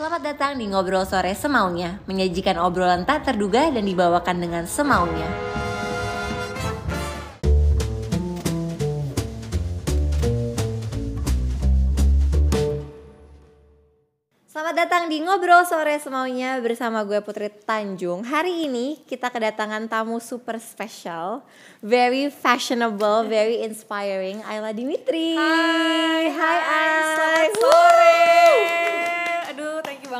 [0.00, 5.28] Selamat datang di Ngobrol Sore Semaunya, menyajikan obrolan tak terduga dan dibawakan dengan semaunya.
[14.48, 18.24] Selamat datang di Ngobrol Sore Semaunya bersama gue Putri Tanjung.
[18.24, 21.44] Hari ini kita kedatangan tamu super spesial,
[21.84, 25.36] very fashionable, very inspiring, Ayla Dimitri.
[25.36, 26.88] Hai, hai, Ay.
[27.04, 28.89] selamat sore.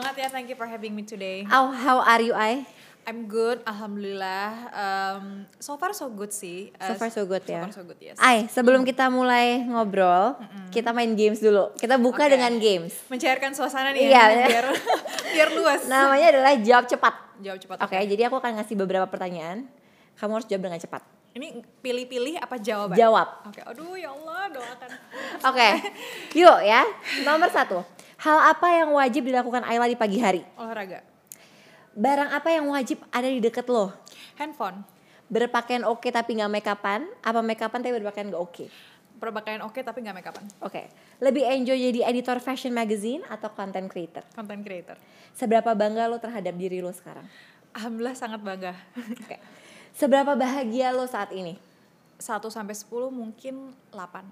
[0.00, 1.44] Banget ya, thank you for having me today.
[1.46, 2.64] Oh, how are you, Ay?
[3.02, 4.48] I'm good, alhamdulillah.
[4.72, 5.24] Um,
[5.56, 6.72] so far so good sih.
[6.74, 7.60] So Uh, far so good so ya.
[7.62, 8.16] far so good, yes.
[8.16, 11.68] Ay, sebelum kita mulai ngobrol, kita main games dulu.
[11.74, 12.32] Kita buka Oke.
[12.32, 12.96] dengan games.
[13.08, 14.24] Mencairkan suasana nih Iya.
[14.24, 14.66] ya, biar
[15.32, 15.84] biar luas.
[15.84, 17.14] Namanya adalah jawab cepat.
[17.40, 17.76] Jawab cepat.
[17.84, 19.68] Oke, jadi aku akan ngasih beberapa pertanyaan.
[20.16, 21.04] Kamu harus jawab dengan cepat.
[21.30, 21.46] Ini
[21.78, 22.96] pilih-pilih apa jawaban?
[22.96, 23.28] Jawab.
[23.48, 24.90] Oke, aduh ya Allah, doakan.
[25.44, 25.68] Oke,
[26.34, 26.88] yuk ya.
[27.20, 27.84] Nomor satu.
[28.20, 30.44] Hal apa yang wajib dilakukan Ayla di pagi hari?
[30.60, 31.00] Olahraga.
[31.96, 33.96] Barang apa yang wajib ada di deket lo?
[34.36, 34.84] Handphone.
[35.32, 37.08] Berpakaian oke tapi nggak make upan?
[37.24, 38.68] Apa make upan tapi berpakaian nggak oke?
[39.16, 40.44] Berpakaian oke tapi nggak make upan.
[40.60, 40.92] Oke.
[41.16, 44.20] Lebih enjoy jadi editor fashion magazine atau content creator?
[44.36, 45.00] Content creator.
[45.32, 47.24] Seberapa bangga lo terhadap diri lo sekarang?
[47.72, 48.76] Alhamdulillah sangat bangga.
[49.16, 49.40] Oke.
[49.96, 51.56] Seberapa bahagia lo saat ini?
[52.20, 54.28] 1 sampai 10 mungkin 8.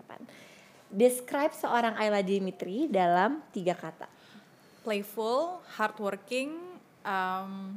[0.00, 0.47] 8.
[0.88, 4.08] Describe seorang Ayla Dimitri dalam tiga kata.
[4.78, 6.56] playful, hardworking,
[7.04, 7.76] um,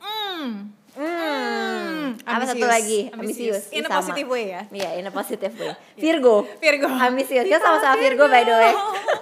[0.00, 0.48] mm,
[0.96, 2.16] Hmm.
[2.24, 3.00] Apa ambisius, satu lagi?
[3.12, 3.62] ambisius.
[3.68, 4.00] In a Sama.
[4.00, 4.62] positive way ya.
[4.72, 5.76] Iya, in a positive way.
[6.00, 6.48] Virgo.
[6.56, 6.88] Virgo.
[6.88, 7.44] Ambisius.
[7.44, 8.72] Kita sama-sama Virgo by the way.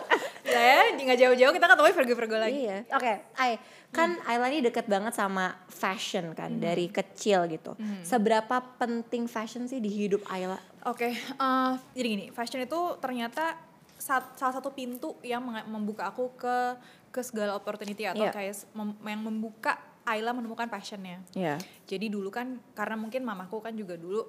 [0.54, 2.60] ya, nggak jauh-jauh kita ketemu Virgo-Virgo lagi.
[2.70, 2.78] Iya.
[2.94, 3.58] Oke, Ay,
[3.94, 7.72] kan Ayla ini deket banget sama fashion kan dari kecil gitu.
[8.02, 10.58] Seberapa penting fashion sih di hidup Ayla?
[10.84, 13.54] Oke, eh, jadi gini, fashion itu ternyata
[13.94, 16.76] sa- salah satu pintu yang membuka aku ke
[17.08, 18.34] ke segala opportunity atau Iya.
[18.34, 21.22] kayak mem- yang membuka Ayla menemukan passionnya.
[21.32, 21.56] Iya.
[21.86, 24.20] Jadi dulu kan karena mungkin mamaku kan juga dulu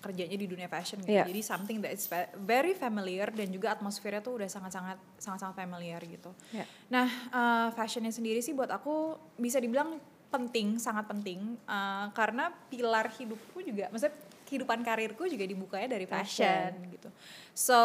[0.00, 1.12] kerjanya di dunia fashion gitu.
[1.12, 1.28] Iya.
[1.28, 6.00] Jadi something that is ve- very familiar dan juga atmosfernya tuh udah sangat-sangat sangat-sangat familiar
[6.02, 6.32] gitu.
[6.50, 6.64] Iya.
[6.88, 10.00] Nah, eh, fashionnya sendiri sih buat aku bisa dibilang
[10.32, 14.16] penting, sangat penting eh, karena pilar hidupku juga maksudnya
[14.50, 17.06] kehidupan karirku juga dibukanya dari fashion, gitu.
[17.54, 17.78] So,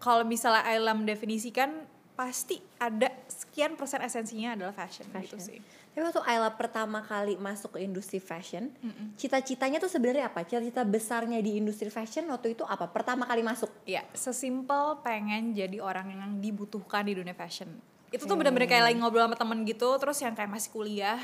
[0.00, 1.84] kalau misalnya Ailam definisikan
[2.16, 3.12] pasti ada
[3.52, 5.40] sekian persen esensinya adalah fashion, gitu Fashion.
[5.44, 5.60] sih.
[5.92, 8.72] Tapi waktu Ayla pertama kali masuk ke industri fashion,
[9.20, 10.40] cita-citanya tuh sebenarnya apa?
[10.40, 12.88] Cita-cita besarnya di industri fashion waktu itu apa?
[12.88, 13.68] Pertama kali masuk?
[13.84, 17.68] Ya, sesimpel pengen jadi orang yang dibutuhkan di dunia fashion.
[18.12, 21.16] Itu tuh bener-bener kayak lagi ngobrol sama temen gitu, terus yang kayak masih kuliah,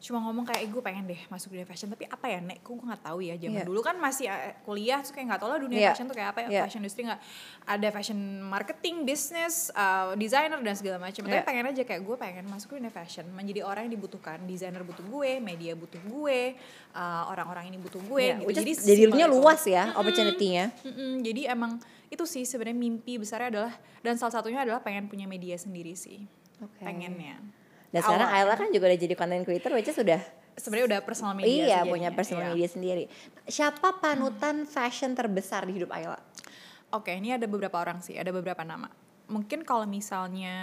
[0.00, 1.92] cuma ngomong kayak, eh, gue pengen deh masuk dunia fashion.
[1.92, 2.64] Tapi apa ya, Nek?
[2.64, 3.68] Gue gak tahu ya, zaman Iya.
[3.68, 5.88] dulu kan masih eh, kuliah, terus kayak gak tau lah dunia Iya.
[5.92, 6.60] fashion tuh kayak apa ya, Iya.
[6.64, 7.20] fashion industry gak,
[7.68, 11.20] ada fashion marketing, business, uh, designer, dan segala macam.
[11.28, 11.44] Tapi Iya.
[11.44, 14.40] pengen aja kayak gue pengen masuk dunia fashion, menjadi orang yang dibutuhkan.
[14.48, 16.56] Designer butuh gue, media butuh gue,
[16.96, 18.24] uh, orang-orang ini butuh gue.
[18.24, 18.56] Iya, gitu.
[18.56, 18.72] Jadi
[19.04, 20.72] jadinya luas ya opportunity-nya.
[20.80, 21.76] Mm-mm, jadi emang
[22.10, 23.72] itu sih sebenarnya mimpi besarnya adalah
[24.02, 26.26] dan salah satunya adalah pengen punya media sendiri sih
[26.58, 26.82] Oke.
[26.82, 27.38] pengennya
[27.90, 28.30] Dan sekarang.
[28.30, 30.22] Ayla kan juga udah jadi content creator, which is sudah
[30.54, 32.50] sebenarnya udah personal media iya punya personal iya.
[32.54, 33.04] media sendiri.
[33.50, 36.18] Siapa panutan fashion terbesar di hidup Ayla?
[36.90, 38.90] oke ini ada beberapa orang sih ada beberapa nama
[39.30, 40.54] mungkin kalau misalnya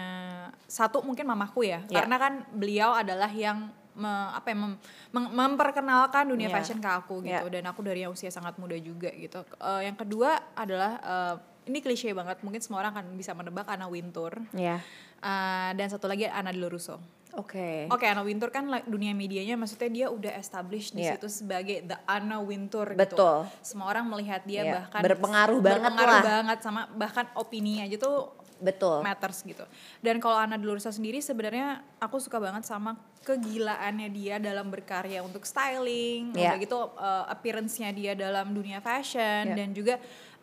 [0.68, 2.04] satu mungkin mamaku ya Iya.
[2.04, 4.78] karena kan beliau adalah yang me- apa ya, mem-
[5.10, 6.56] mem- memperkenalkan dunia Iya.
[6.56, 7.54] fashion ke aku gitu Iya.
[7.60, 11.36] dan aku dari yang usia sangat muda juga gitu Eh, yang kedua adalah eh,
[11.66, 14.80] ini klise banget mungkin semua orang akan bisa menebak Anna Wintour Ya.
[15.18, 17.02] Eh, dan satu lagi Anna Di Russo
[17.34, 17.86] Oke.
[17.88, 21.18] Oke, Anna Wintour kan dunia medianya maksudnya dia udah established di Iya.
[21.18, 23.14] situ sebagai the Anna Wintour Betul.
[23.14, 23.30] gitu.
[23.62, 26.24] Semua orang melihat dia Iya, bahkan berpengaruh banget berpengaruh lah.
[26.24, 29.06] banget sama bahkan opini aja tuh Betul.
[29.06, 29.62] matters gitu.
[30.02, 35.44] Dan kalau Anna Delurusa sendiri sebenarnya aku suka banget sama kegilaannya dia dalam berkarya untuk
[35.44, 39.56] styling, udah gitu uh, appearance-nya dia dalam dunia fashion Iya.
[39.56, 39.96] dan juga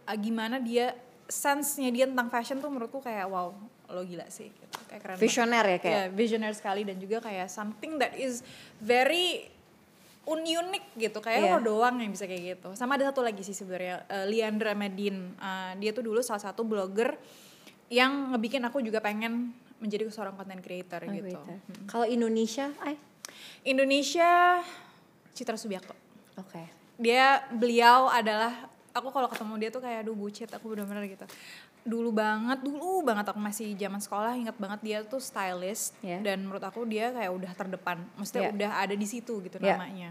[0.05, 0.95] uh, gimana dia
[1.25, 3.51] sense-nya dia tentang fashion tuh menurutku kayak wow,
[3.89, 4.77] lo gila sih gitu.
[4.87, 5.17] Kayak keren.
[5.17, 5.91] Visioner ya kayak.
[5.91, 8.45] Iya, visioner sekali dan juga kayak something that is
[8.79, 9.49] very
[10.25, 11.53] un unik gitu kayak Iya.
[11.53, 15.37] lo doang yang bisa kayak gitu sama ada satu lagi sih sebenarnya eh, Liandra Medin
[15.37, 17.13] Eh, dia tuh dulu salah satu blogger
[17.95, 21.39] yang ngebikin aku juga pengen menjadi seorang content creator Oh, gitu gitu.
[21.87, 22.99] Kalau Indonesia, ay.
[23.63, 24.61] Indonesia
[25.31, 25.95] Citra Subiakto
[26.37, 26.63] Oke.
[26.97, 31.27] dia beliau adalah aku kalau ketemu dia tuh kayak aduh bucit aku bener-bener gitu
[31.85, 36.23] dulu banget dulu banget aku masih zaman sekolah ingat banget dia tuh stylist Yeah.
[36.23, 38.55] dan menurut aku dia kayak udah terdepan maksudnya Yeah.
[38.57, 39.75] udah ada di situ gitu Yeah.
[39.77, 40.11] namanya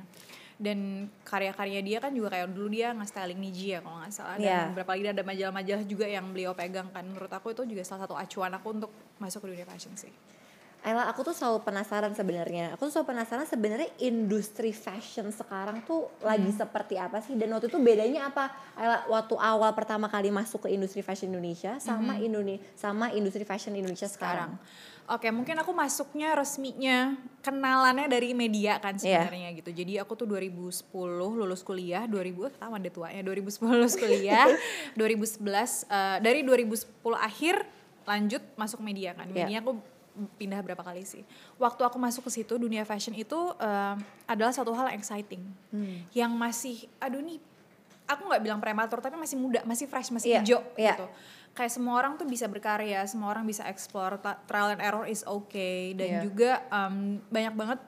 [0.61, 4.35] dan karya-karya dia kan juga kayak dulu dia nge-styling Niji ya kalau nggak salah.
[4.37, 4.65] Dan Yeah.
[4.69, 7.03] beberapa lagi ada majalah-majalah juga yang beliau pegang kan.
[7.05, 10.13] Menurut aku itu juga salah satu acuan aku untuk masuk ke dunia fashion sih
[10.83, 12.75] Ayla aku tuh selalu penasaran sebenarnya.
[12.75, 16.59] Aku tuh selalu penasaran sebenarnya industri fashion sekarang tuh lagi Hmm.
[16.59, 18.51] seperti apa sih dan waktu itu bedanya apa?
[18.75, 22.27] Ayla waktu awal pertama kali masuk ke industri fashion Indonesia sama Hmm.
[22.27, 24.59] Indonesia sama industri fashion Indonesia sekarang.
[25.03, 29.23] Oke, mungkin aku masuknya resminya kenalannya dari media kan Iya.
[29.23, 29.71] sebenarnya gitu.
[29.71, 30.83] Jadi aku tuh 2010
[31.33, 34.47] lulus kuliah, 2000 eh, ketahuan deh tuanya, 2010 lulus kuliah,
[34.99, 37.55] 2011 eh, dari 2010 akhir
[38.03, 39.27] lanjut masuk media kan.
[39.27, 39.47] Iya.
[39.47, 39.79] Media aku
[40.37, 41.25] pindah berapa kali sih.
[41.57, 43.95] Waktu aku masuk ke situ dunia fashion itu eh,
[44.29, 45.41] adalah satu hal exciting.
[45.73, 46.05] Hmm.
[46.13, 47.41] Yang masih aduh nih
[48.05, 50.93] aku nggak bilang prematur tapi masih muda, masih fresh, masih Iya, hijau iya.
[50.95, 51.07] gitu
[51.53, 54.17] kayak semua orang tuh bisa berkarya, semua orang bisa explore,
[54.49, 56.21] trial and error is okay dan Iya.
[56.25, 57.79] juga um, banyak banget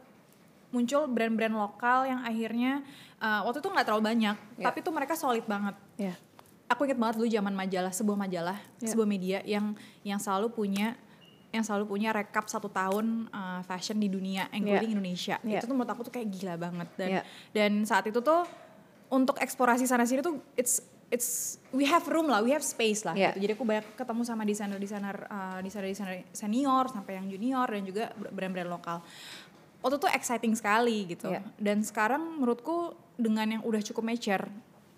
[0.69, 2.85] muncul brand-brand lokal yang akhirnya
[3.17, 4.65] uh, waktu itu nggak terlalu banyak, Iya.
[4.69, 5.75] tapi tuh mereka solid banget.
[5.97, 6.15] Iya.
[6.65, 8.89] Aku inget banget dulu zaman majalah, sebuah majalah, Iya.
[8.93, 9.73] sebuah media yang
[10.05, 10.93] yang selalu punya
[11.55, 15.39] yang selalu punya rekap satu tahun uh, fashion di dunia, including Indonesia.
[15.39, 15.63] Iya.
[15.63, 17.21] Itu tuh menurut aku tuh kayak gila banget dan Iya.
[17.55, 18.43] dan saat itu tuh
[19.07, 23.15] untuk eksplorasi sana sini tuh it's it's we have room lah, we have space lah
[23.15, 23.31] Iya.
[23.31, 23.47] gitu.
[23.47, 28.67] Jadi aku banyak ketemu sama desainer-desainer uh, desainer-desainer senior sampai yang junior dan juga brand-brand
[28.67, 28.97] lokal.
[29.85, 31.29] Waktu itu exciting sekali gitu.
[31.29, 31.45] Iya.
[31.61, 34.49] Dan sekarang menurutku dengan yang udah cukup mature,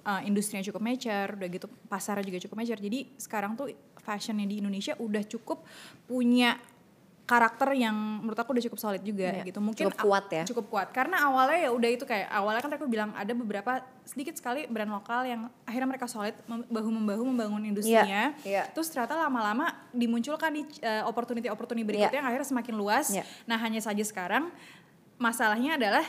[0.08, 2.80] uh, industrinya cukup mature, udah gitu pasarnya juga cukup mature.
[2.80, 3.68] Jadi sekarang tuh
[4.00, 5.68] fashionnya di Indonesia udah cukup
[6.08, 6.56] punya
[7.28, 7.92] karakter yang
[8.24, 9.60] menurut aku udah cukup solid juga Iya, gitu.
[9.60, 10.44] Mungkin cukup kuat ya.
[10.48, 14.40] cukup kuat karena awalnya ya udah itu kayak awalnya kan aku bilang ada beberapa sedikit
[14.40, 18.72] sekali brand lokal yang akhirnya mereka solid mem- bahu membahu membangun industrinya iya.
[18.72, 22.20] terus ternyata lama-lama dimunculkan di uh, opportunity opportunity berikutnya Iya.
[22.24, 23.28] yang akhirnya semakin luas Iya.
[23.44, 24.48] nah hanya saja sekarang
[25.20, 26.08] masalahnya adalah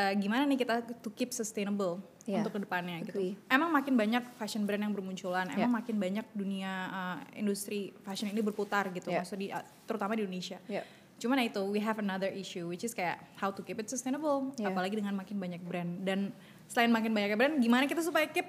[0.00, 2.44] uh, gimana nih kita to keep sustainable Iya.
[2.46, 3.34] untuk ke depannya gitu Agree.
[3.48, 5.66] emang makin banyak fashion brand yang bermunculan Iya.
[5.66, 9.24] emang makin banyak dunia uh, industri fashion ini berputar gitu Iya.
[9.24, 9.48] maksud di
[9.84, 10.84] terutama di Indonesia Iya.
[11.20, 14.52] Cuman ya itu we have another issue which is kayak how to keep it sustainable
[14.56, 14.72] Yeah.
[14.72, 16.32] apalagi dengan makin banyak brand dan
[16.64, 18.46] selain makin banyak brand gimana kita supaya keep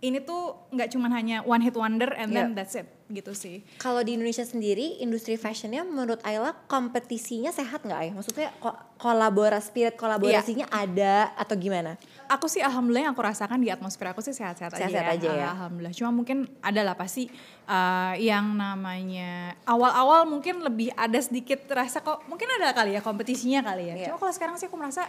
[0.00, 2.56] ini tuh nggak cuman hanya one hit wonder and then Yeah.
[2.56, 3.60] that's it gitu sih.
[3.76, 8.12] Kalau di Indonesia sendiri, industri fashionnya menurut Ayla kompetisinya sehat nggak ya?
[8.14, 10.78] Maksudnya ko- kolaborasi, spirit kolaborasinya Iya.
[10.80, 11.98] ada atau gimana?
[12.30, 15.16] Aku sih alhamdulillah yang aku rasakan di atmosfer aku sih sehat-sehat aja, Sehat-sehat ya.
[15.18, 15.46] aja ya.
[15.52, 15.92] Alhamdulillah.
[15.92, 17.26] Cuma mungkin ada lah pasti
[17.66, 23.60] uh, yang namanya awal-awal mungkin lebih ada sedikit rasa kok mungkin ada kali ya kompetisinya
[23.60, 23.94] kali ya.
[23.98, 24.06] Iya.
[24.08, 25.04] Cuma kalau sekarang sih aku merasa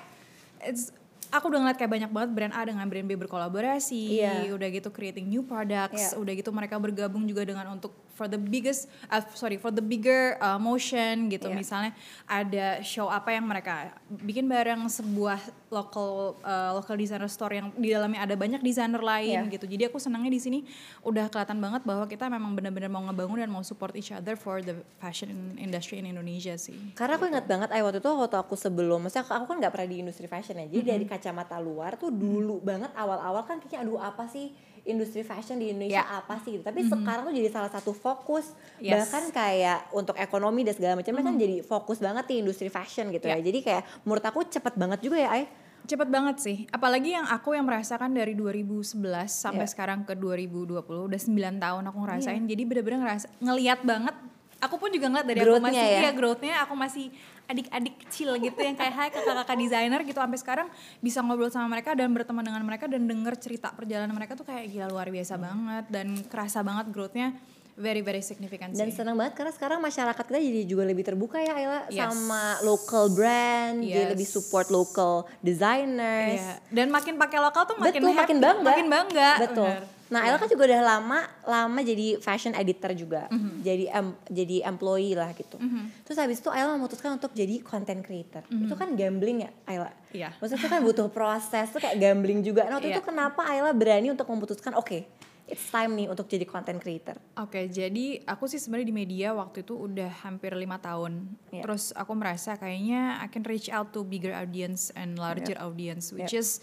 [0.60, 0.90] it's
[1.32, 4.52] aku udah ngeliat kayak banyak banget brand A dengan brand B berkolaborasi, Iya.
[4.52, 6.20] udah gitu creating new products, Iya.
[6.20, 10.38] udah gitu mereka bergabung juga dengan untuk for the biggest, uh, sorry for the bigger
[10.38, 11.50] uh, motion gitu.
[11.50, 11.56] Iya.
[11.56, 11.92] Misalnya
[12.28, 15.40] ada show apa yang mereka bikin bareng sebuah
[15.72, 19.54] local uh, local designer store yang di dalamnya ada banyak desainer lain Iya.
[19.56, 19.66] gitu.
[19.66, 20.60] Jadi aku senangnya di sini
[21.02, 24.60] udah kelihatan banget bahwa kita memang benar-benar mau ngebangun dan mau support each other for
[24.60, 26.76] the fashion industry in Indonesia sih.
[26.94, 29.74] Karena aku ingat banget, ay waktu itu waktu aku sebelum, maksudnya aku, aku kan nggak
[29.74, 30.68] pernah di industri fashion ya.
[30.68, 34.52] Jadi dari kacamata luar tuh dulu banget awal-awal kan kayaknya aduh apa sih
[34.84, 36.18] industri fashion di Indonesia Ya.
[36.18, 36.64] apa sih gitu.
[36.64, 38.98] Tapi sekarang tuh jadi salah satu fokus Yes.
[39.06, 43.26] bahkan kayak untuk ekonomi dan segala macamnya kan jadi fokus banget di industri fashion gitu
[43.26, 43.38] ya.
[43.38, 43.44] Ya.
[43.44, 45.46] Jadi kayak menurut aku cepet banget juga ya ay.
[45.82, 48.94] Cepet banget sih, apalagi yang aku yang merasakan dari 2011
[49.32, 49.72] sampai Iya.
[49.74, 52.44] sekarang ke 2020 udah 9 tahun aku ngerasain.
[52.46, 54.14] Jadi bener-bener ngerasa ngeliat banget.
[54.62, 56.00] Aku pun juga ngeliat dari aku Growth-nya masih ya?
[56.00, 57.06] iya growth-nya aku masih
[57.52, 60.68] adik-adik kecil gitu yang kayak hai kakak-kakak desainer gitu sampai sekarang
[61.00, 64.68] bisa ngobrol sama mereka dan berteman dengan mereka dan denger cerita perjalanan mereka tuh kayak
[64.68, 65.44] gila luar biasa Hmm.
[65.44, 67.36] banget dan kerasa banget growth-nya
[67.74, 68.96] very very significant Dan sih.
[68.96, 72.04] senang banget karena sekarang masyarakat kita jadi juga lebih terbuka ya Ayla Yes.
[72.06, 74.12] sama local brand, jadi Yes.
[74.12, 76.38] lebih support local designers.
[76.38, 76.56] Iya.
[76.70, 78.66] Dan makin pakai lokal tuh makin Betul, happy, makin bangga.
[78.66, 79.30] Makin bangga.
[79.42, 79.72] Betul.
[79.72, 79.84] bener.
[80.12, 83.32] Nah, Ayla kan juga udah lama lama jadi fashion editor juga.
[83.32, 83.64] Mhm.
[83.64, 85.56] Jadi em- jadi employee lah gitu.
[86.04, 88.44] Terus habis itu Ayla memutuskan untuk jadi content creator.
[88.46, 89.88] Itu kan gambling ya, Ayla?
[89.88, 90.12] Mhm.
[90.12, 90.30] Iya.
[90.36, 92.68] Maksudnya itu kan butuh proses tuh kayak gambling juga.
[92.68, 93.00] Nah, waktu Iya.
[93.00, 95.08] itu kenapa Ayla berani untuk memutuskan oke,
[95.48, 97.16] it's time nih untuk jadi content creator.
[97.36, 101.24] Oke, jadi aku sih sebenarnya di media waktu itu udah hampir lima tahun.
[101.50, 101.64] Iya.
[101.64, 106.32] Terus aku merasa kayaknya I can reach out to bigger audience and larger audience, which
[106.32, 106.60] is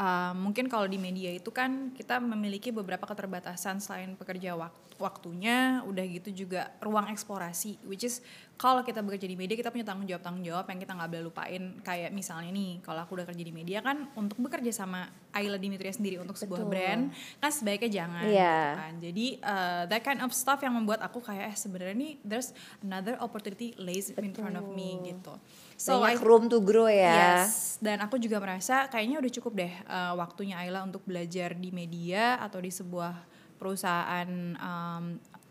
[0.00, 5.80] uh, mungkin kalau di media itu kan kita memiliki beberapa keterbatasan selain pekerja wak- waktunya,
[5.88, 8.20] udah gitu juga ruang eksplorasi, which is
[8.60, 11.24] kalau kita bekerja di media kita punya tanggung jawab tanggung jawab yang kita nggak boleh
[11.32, 11.62] lupain.
[11.80, 15.88] Kayak misalnya nih, kalau aku udah kerja di media kan untuk bekerja sama Ayla Dimitria
[15.88, 16.72] sendiri untuk sebuah Betul.
[16.76, 17.02] brand
[17.40, 18.24] kan sebaiknya jangan.
[18.28, 18.56] Iya.
[18.60, 18.92] gitu kan.
[19.00, 22.52] Jadi uh, that kind of stuff yang membuat aku kayak eh sebenarnya nih there's
[22.84, 25.32] another opportunity lays in front of me gitu.
[25.80, 27.40] So Banyak I room to grow ya.
[27.40, 31.72] Yes, dan aku juga merasa kayaknya udah cukup deh uh, waktunya Ayla untuk belajar di
[31.72, 33.16] media atau di sebuah
[33.56, 34.28] perusahaan
[34.60, 35.04] um,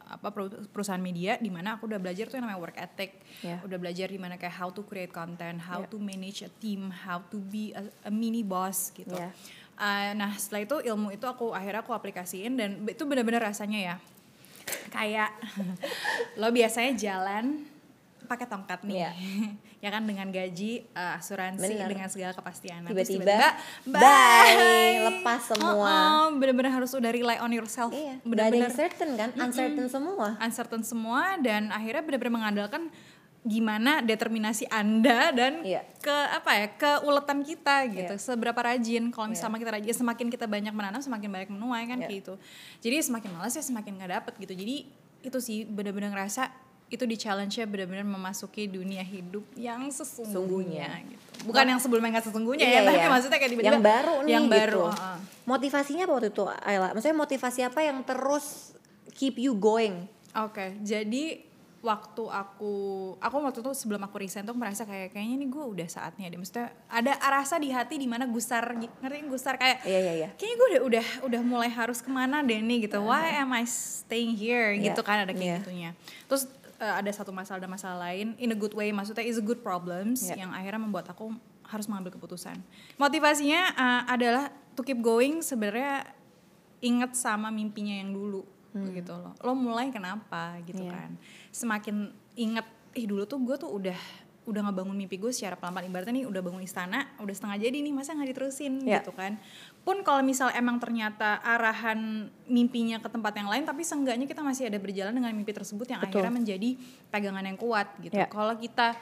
[0.06, 3.58] apa peru- perusahaan media di mana aku udah belajar tuh yang namanya work ethic Yeah.
[3.64, 5.90] udah belajar di mana kayak how to create content how Yeah.
[5.90, 9.34] to manage a team how to be a, a mini boss gitu Yeah.
[9.78, 13.96] Uh, nah setelah itu ilmu itu aku akhirnya aku aplikasiin dan itu benar-benar rasanya ya
[14.92, 15.34] kayak
[16.42, 17.64] lo biasanya jalan
[18.30, 19.12] pakai tongkat nih Iya.
[19.84, 21.90] ya kan dengan gaji uh, asuransi Bener.
[21.90, 23.50] dengan segala kepastian Tiba-tiba, tiba-tiba,
[23.90, 24.56] bye,
[25.10, 25.90] lepas semua.
[26.22, 30.38] Oh, bener-bener harus udah rely on yourself Iya, bener-bener certain kan, uncertain semua.
[30.38, 32.84] uncertain semua dan akhirnya benar-benar mengandalkan
[33.40, 35.88] gimana determinasi anda dan Iya.
[35.98, 38.22] ke apa ya keuletan kita gitu Iya.
[38.22, 39.34] seberapa rajin kalau Iya.
[39.34, 42.34] misalnya kita rajin semakin kita banyak menanam semakin banyak menuai kan kayak gitu
[42.80, 44.76] jadi semakin malas ya semakin nggak dapet gitu jadi
[45.20, 46.52] itu sih benar-benar ngerasa
[46.90, 50.90] itu di challenge nya benar-benar memasuki dunia hidup yang sesungguhnya Sungguhnya.
[51.06, 53.08] gitu bukan yang sebelumnya nggak sesungguhnya Iya, ya tapi iya.
[53.08, 54.56] maksudnya kayak tiba-tiba yang baru nih yang gitu.
[54.58, 55.18] baru uh-uh.
[55.46, 56.88] Motivasinya apa waktu itu Ayla?
[56.94, 58.78] Maksudnya motivasi apa yang terus
[59.18, 60.06] keep you going?
[60.38, 61.42] Oke, jadi
[61.80, 62.74] waktu aku
[63.18, 66.38] aku waktu itu sebelum aku resign tuh merasa kayak kayaknya nih gue udah saatnya deh.
[66.38, 70.30] Maksudnya ada rasa di hati di mana gusar ngerti gusar kayak Iya iya iya.
[70.36, 73.00] kayaknya gue udah udah udah mulai harus ke mana deh nih gitu.
[73.02, 75.58] Why am I staying here Iya, gitu kan ada kayak iya.
[75.64, 75.90] gitunya.
[76.28, 76.46] Terus
[76.80, 79.60] eh, ada satu masalah ada masalah lain in a good way maksudnya is a good
[79.60, 80.42] problems Iya.
[80.42, 82.58] yang akhirnya membuat aku harus mengambil keputusan.
[82.96, 86.08] Motivasinya eh, adalah to keep going sebenarnya
[86.80, 89.34] inget sama mimpinya yang dulu gitu loh.
[89.40, 90.88] Lo mulai kenapa gitu Hmm.
[90.88, 90.96] Iya.
[90.96, 91.12] kan.
[91.50, 91.96] Semakin
[92.36, 94.00] inget ih dulu tuh gue tuh udah
[94.50, 97.94] udah ngebangun mimpi gue secara pelan-pelan ibaratnya nih udah bangun istana udah setengah jadi nih
[97.94, 99.00] masa nggak diterusin Iya.
[99.06, 99.38] gitu kan
[99.86, 104.68] pun kalau misal emang ternyata arahan mimpinya ke tempat yang lain tapi seenggaknya kita masih
[104.68, 106.20] ada berjalan dengan mimpi tersebut yang Betul.
[106.26, 106.70] akhirnya menjadi
[107.08, 108.28] pegangan yang kuat gitu Iya.
[108.28, 108.98] kalau kita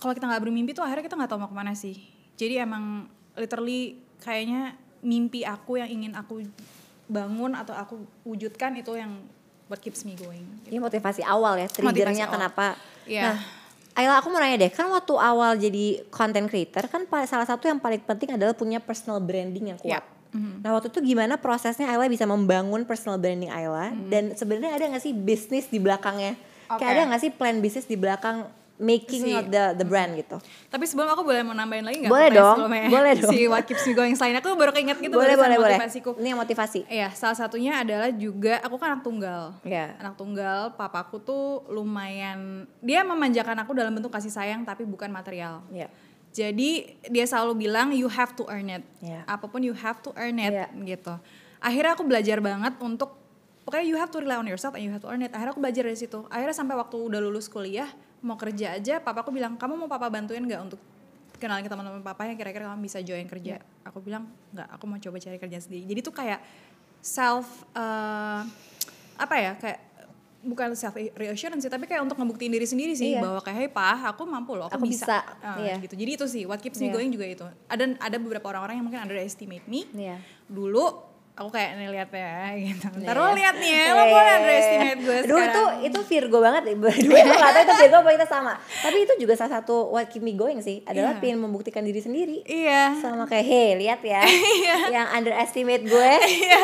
[0.00, 2.00] kalau kita nggak bermimpi tuh akhirnya kita nggak tahu mau ke mana sih
[2.34, 6.46] jadi emang literally kayaknya mimpi aku yang ingin aku
[7.06, 9.20] bangun atau aku wujudkan itu yang
[9.66, 10.68] what keeps me going gitu.
[10.68, 12.76] Ini motivasi awal ya, triggernya kenapa.
[13.08, 13.34] Iya.
[13.34, 13.38] Nah,
[13.92, 17.76] Ayla aku mau nanya deh, kan waktu awal jadi content creator kan salah satu yang
[17.76, 20.00] paling penting adalah punya personal branding yang kuat.
[20.00, 20.04] Yap.
[20.32, 20.64] Mhm.
[20.64, 25.04] Nah waktu itu gimana prosesnya Ayla bisa membangun personal branding Ayla dan sebenarnya ada nggak
[25.04, 26.40] sih bisnis di belakangnya?
[26.72, 26.96] Kayak Oke.
[26.96, 28.48] ada nggak sih plan bisnis di belakang
[28.82, 30.42] making Si- of the the brand gitu?
[30.66, 32.10] Tapi sebelum aku boleh mau nambahin lagi nggak?
[32.10, 33.30] Boleh dong, boleh dong.
[33.30, 35.78] Si what keeps me going selain aku baru keinget gitu boleh boleh boleh.
[35.78, 36.18] motivasiku.
[36.18, 36.80] Ini yang motivasi.
[36.84, 39.54] Iya, salah satunya adalah juga aku kan anak tunggal.
[39.62, 39.94] Iya.
[39.96, 45.62] Anak tunggal, papaku tuh lumayan dia memanjakan aku dalam bentuk kasih sayang tapi bukan material.
[45.70, 45.86] Iya.
[46.32, 46.70] Jadi
[47.06, 48.82] dia selalu bilang you have to earn it.
[48.98, 49.22] Iya.
[49.24, 50.66] Apa pun you have to earn it Iya.
[50.88, 51.14] gitu.
[51.60, 53.20] Akhirnya aku belajar banget untuk
[53.62, 55.30] pokoknya you have to rely on yourself and you have to earn it.
[55.30, 56.24] Akhirnya aku belajar dari situ.
[56.26, 57.86] Akhirnya sampai waktu udah lulus kuliah
[58.22, 60.80] mau kerja aja, papaku bilang kamu mau papa bantuin nggak untuk
[61.36, 63.58] kenalin ke teman-teman papa yang kira-kira kamu bisa join kerja.
[63.82, 65.84] Aku bilang nggak, aku mau coba cari kerja sendiri.
[65.84, 66.38] Jadi tuh kayak
[67.02, 68.40] self eh,
[69.18, 69.78] apa ya kayak
[70.42, 73.22] bukan self reassurance sih tapi kayak untuk ngebuktiin diri sendiri sih Iya.
[73.22, 75.74] bahwa kayak hey pa aku mampu loh aku, Aku bisa, Eh, iya.
[75.78, 76.94] gitu jadi itu sih what keeps me Iya.
[76.94, 80.18] going juga itu ada ada beberapa orang-orang yang mungkin underestimate me Iya.
[80.50, 83.16] dulu aku kayak nih lihat ya gitu ntar Iya.
[83.18, 86.92] lo lihat nih ya lo boleh underestimate gue Aduh itu sekarang itu Virgo banget berdua
[87.16, 90.20] gue gak tau itu Virgo apa kita sama Tapi itu juga salah satu what keep
[90.20, 91.20] me going sih Adalah Iya.
[91.24, 94.20] pengen membuktikan diri sendiri iya Sama kayak hey lihat ya
[94.94, 96.12] Yang underestimate gue
[96.42, 96.62] Iya.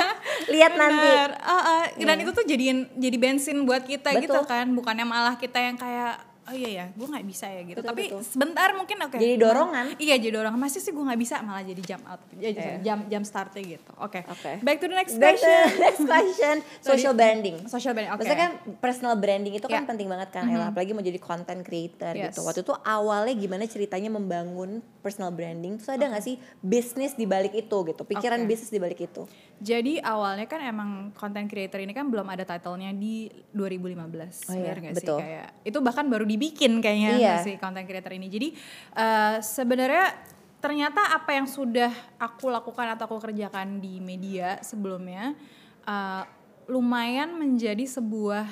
[0.48, 1.08] Lihat nanti.
[1.38, 1.82] Ah, ah.
[1.94, 2.22] dan Iya.
[2.22, 6.54] itu tuh jadiin jadi bensin buat kita gitu kan bukannya malah kita yang kayak oh
[6.54, 8.22] iya ya gue nggak bisa ya gitu Betul, tapi betul.
[8.22, 9.86] sebentar mungkin oke Jadi dorongan.
[9.96, 12.80] iya jadi dorongan masih sih gue nggak bisa malah jadi jump out ya, Iya.
[12.80, 14.52] jam jam startnya gitu oke Oke.
[14.60, 16.56] back to the next Back to question the next question
[16.88, 19.86] Social branding social branding oke Maksudnya kan personal branding itu kan Ya.
[19.86, 22.32] penting banget kan Ella, apalagi mau jadi content creator Yes.
[22.32, 22.42] gitu.
[22.42, 25.80] Waktu itu awalnya gimana ceritanya membangun personal branding?
[25.80, 28.02] Terus ada nggak sih bisnis di balik itu gitu?
[28.04, 28.48] Pikiran Oke.
[28.52, 29.24] bisnis di balik itu?
[29.58, 34.76] Jadi awalnya kan emang content creator ini kan belum ada titlenya di 2015 Oh iya,
[34.76, 35.16] benar nggak betul.
[35.16, 37.34] sih kayak itu bahkan baru dibikin kayaknya Iya.
[37.40, 38.28] sih content creator ini.
[38.28, 38.48] Jadi
[38.94, 40.12] eh, sebenarnya
[40.60, 41.88] ternyata apa yang sudah
[42.20, 45.32] aku lakukan atau aku kerjakan di media sebelumnya
[45.82, 46.22] eh,
[46.68, 48.44] lumayan menjadi sebuah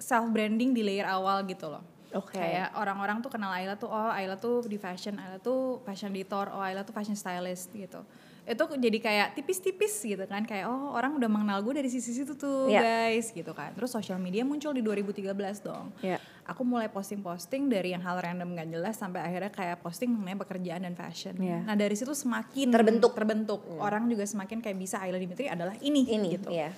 [0.00, 1.91] self branding di layer awal gitu loh.
[2.12, 2.36] Oke.
[2.36, 6.52] Kayak orang-orang tuh kenal Ayla tuh oh Ayla tuh di fashion, Ayla tuh fashion editor,
[6.52, 8.04] oh Ayla tuh fashion stylist gitu.
[8.42, 12.34] Itu jadi kayak tipis-tipis gitu kan kayak oh orang udah mengenal gue dari sisi situ
[12.34, 12.82] tuh Iya.
[13.08, 13.70] guys gitu kan.
[13.72, 15.30] Terus social media muncul di 2013
[15.62, 15.94] dong.
[16.02, 16.18] Iya.
[16.42, 20.82] Aku mulai posting-posting dari yang hal random gak jelas sampai akhirnya kayak posting mengenai pekerjaan
[20.82, 21.38] dan fashion.
[21.38, 21.62] Iya.
[21.62, 23.14] Nah dari situ semakin Terbentuk.
[23.14, 23.62] terbentuk.
[23.78, 26.50] Orang juga semakin kayak bisa Ayla Dimitri adalah ini, Ini gitu.
[26.50, 26.74] ya.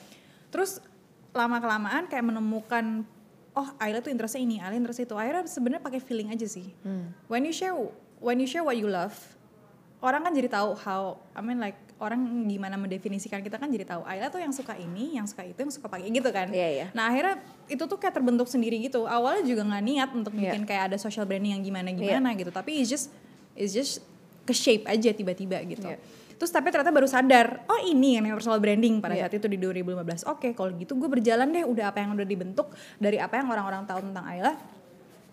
[0.53, 0.85] Terus
[1.33, 3.09] lama kelamaan kayak menemukan
[3.55, 5.17] oh Ayla tuh interestnya ini, Ayla interestnya itu.
[5.17, 6.71] Akhirnya sebenarnya pakai feeling aja sih.
[6.83, 7.15] Hmm.
[7.27, 7.75] When you share
[8.19, 9.15] when you share what you love,
[9.99, 14.03] orang kan jadi tahu how I mean like orang gimana mendefinisikan kita kan jadi tahu
[14.05, 16.87] Ayla tuh yang suka ini yang suka itu yang suka pakai gitu kan Iya, iya.
[16.91, 20.53] nah akhirnya itu tuh kayak terbentuk sendiri gitu awalnya juga nggak niat untuk Iya.
[20.53, 23.15] bikin kayak ada social branding yang gimana gimana gitu tapi it's just
[23.55, 24.03] it's just
[24.43, 25.97] ke shape aja tiba-tiba gitu Iya.
[26.35, 29.27] Terus tapi ternyata baru sadar oh ini yang namanya personal branding pada Iya.
[29.27, 32.69] saat itu di 2015 oke kalau gitu gue berjalan deh udah apa yang udah dibentuk
[32.97, 34.53] dari apa yang orang-orang tahu tentang Ayla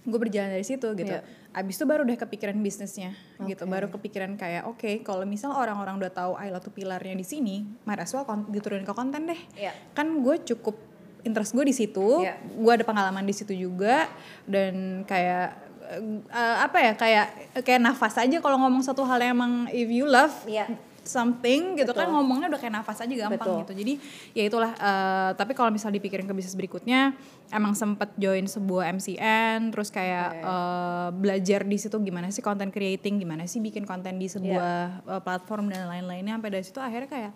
[0.02, 1.22] gue berjalan dari situ gitu Iya.
[1.52, 3.70] abis itu baru udah kepikiran bisnisnya gitu Oke.
[3.70, 7.98] baru kepikiran kayak oke kalau misal orang-orang udah tahu Ayla tuh pilarnya di sini might
[7.98, 9.74] as well diturunin ke konten deh Iya.
[9.92, 10.74] kan gue cukup
[11.22, 12.34] interest gue di situ Iya.
[12.40, 14.10] gue ada pengalaman di situ juga
[14.44, 17.26] dan kayak eh, apa ya kayak
[17.62, 20.66] kayak nafas aja kalau ngomong satu hal yang emang if you love Iya.
[21.04, 22.16] Something gitu kan Betul.
[22.16, 23.58] ngomongnya udah kayak nafas aja gampang Betul.
[23.62, 23.94] gitu jadi
[24.32, 27.18] ya itulah eh, tapi kalau misal dipikirin ke bisnis berikutnya
[27.50, 30.46] emang sempet join sebuah MCN terus kayak Oke.
[30.46, 35.10] eh, belajar di situ gimana sih content creating gimana sih bikin konten di sebuah Iya.
[35.10, 37.32] eh, platform dan lain-lainnya sampai dari situ akhirnya kayak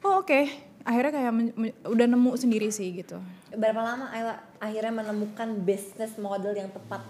[0.00, 0.40] oh oke
[0.82, 1.32] akhirnya kayak
[1.84, 7.02] udah nemu sendiri sih gitu Berapa lama Ayla akhirnya menemukan bisnis model yang tepat?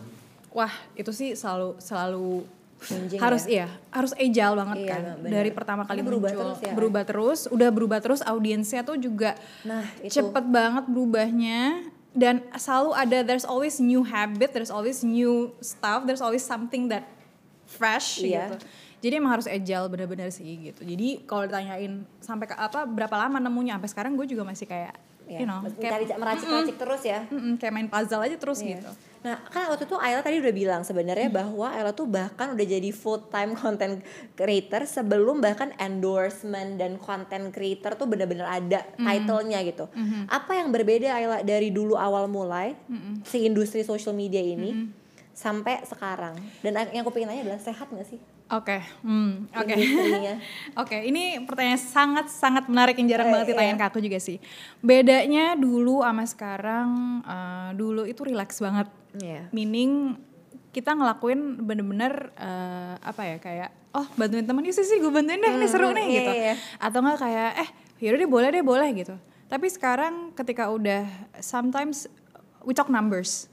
[0.48, 3.50] wah itu sih selalu selalu Changing harus ya?
[3.50, 5.30] iya harus agile banget Iya, kan bener.
[5.32, 9.34] dari pertama kali berubah muncul terus ya, berubah terus udah berubah terus audiensnya tuh juga
[9.62, 10.14] Nah, itu.
[10.14, 11.82] cepet banget berubahnya
[12.12, 17.02] dan selalu ada there's always new habit there's always new stuff there's always something that
[17.64, 18.46] fresh Iya.
[18.48, 18.56] gitu
[18.98, 23.38] jadi emang harus agile bener-bener sih gitu jadi kalau ditanyain sampai ke apa berapa lama
[23.38, 24.94] nemunya sampai sekarang gue juga masih kayak
[25.28, 27.20] Ya, you know mencari kayak meracik-racik terus ya.
[27.28, 28.80] mm-mm, kayak main puzzle aja terus Iya.
[28.80, 31.36] gitu Nah, kan waktu itu Ayla tadi udah bilang sebenarnya Hmm.
[31.36, 33.98] bahwa Ayla tuh bahkan udah jadi full time content
[34.32, 39.04] creator sebelum bahkan endorsement dan content creator tuh bener-bener ada Hmm.
[39.04, 39.90] title-nya gitu.
[40.24, 43.18] Apa yang berbeda Ayla dari dulu awal mulai Hmm.
[43.22, 44.86] si industri social media ini
[45.30, 46.38] sampai sekarang?
[46.60, 49.74] Dan yang aku pengen nanya adalah sehat gak sih Oke, hmm, oke.
[49.76, 50.34] industrinya?
[50.80, 53.82] Oke, ini pertanyaan sangat sangat menarik yang jarang Eh, banget ditanyain iya.
[53.84, 54.40] ke aku juga sih.
[54.80, 56.88] Bedanya dulu sama sekarang,
[57.28, 58.88] eh, dulu itu relax banget.
[59.20, 59.52] Iya.
[59.52, 60.16] Meaning
[60.72, 65.52] kita ngelakuin bener-bener eh, apa ya kayak oh bantuin temen sih sih gue bantuin deh
[65.52, 66.32] ini seru Hmm, nih iya, gitu.
[66.32, 66.54] iya.
[66.80, 67.68] Atau enggak kayak eh
[68.00, 69.14] yaudah deh boleh deh boleh gitu.
[69.48, 71.04] Tapi sekarang ketika udah
[71.40, 72.08] sometimes
[72.64, 73.48] we talk numbers.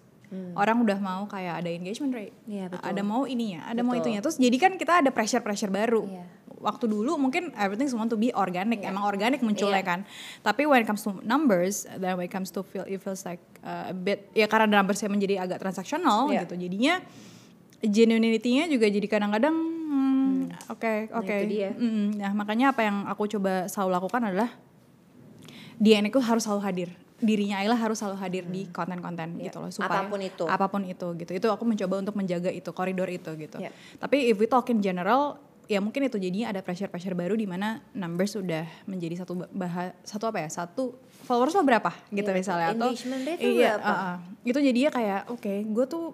[0.53, 2.49] Orang udah mau kayak ada engagement rate, Hmm.
[2.49, 2.85] Iya, betul.
[2.85, 4.03] ada mau ininya, ada mau Betul.
[4.07, 4.19] itunya.
[4.19, 6.03] Terus jadi kan kita ada pressure-pressure baru.
[6.05, 6.23] Iya.
[6.55, 9.85] Waktu dulu mungkin everything want to be organic, emang organik munculnya Iya.
[9.85, 9.99] kan.
[10.41, 13.37] Tapi when it comes to numbers, then when it comes to feel, it feels like
[13.61, 16.43] uh, a bit ya karena numbersnya menjadi agak transaksional Iya.
[16.43, 16.57] gitu.
[16.57, 17.03] Jadinya
[17.81, 21.29] genuinity-nya juga jadi kadang-kadang hmm, oke Nah, oke.
[21.29, 21.69] itu dia.
[21.71, 24.49] Mm, Nah makanya apa yang aku coba selalu lakukan adalah
[25.75, 29.47] DNA ku harus selalu hadir dirinya Ayla harus selalu hadir di konten-konten Iya.
[29.47, 30.43] gitu loh supaya Apa pun itu.
[30.45, 33.71] apa pun itu gitu itu aku mencoba untuk menjaga itu koridor itu gitu Iya.
[33.97, 37.47] tapi if we talk in general ya mungkin itu jadinya ada pressure pressure baru di
[37.47, 42.35] mana numbers sudah menjadi satu bahas satu apa ya satu followers lo berapa gitu Iya,
[42.35, 42.89] misalnya atau
[43.39, 43.81] iya berapa?
[43.81, 44.15] uh, uh.
[44.43, 46.05] itu jadinya kayak oke gue tuh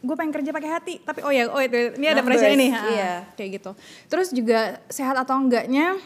[0.00, 2.66] gue pengen kerja pakai hati tapi oh ya oh itu ini ada Numbers, pressure ini
[2.72, 3.12] ha, iya.
[3.36, 3.70] kayak gitu
[4.08, 6.00] terus juga sehat atau enggaknya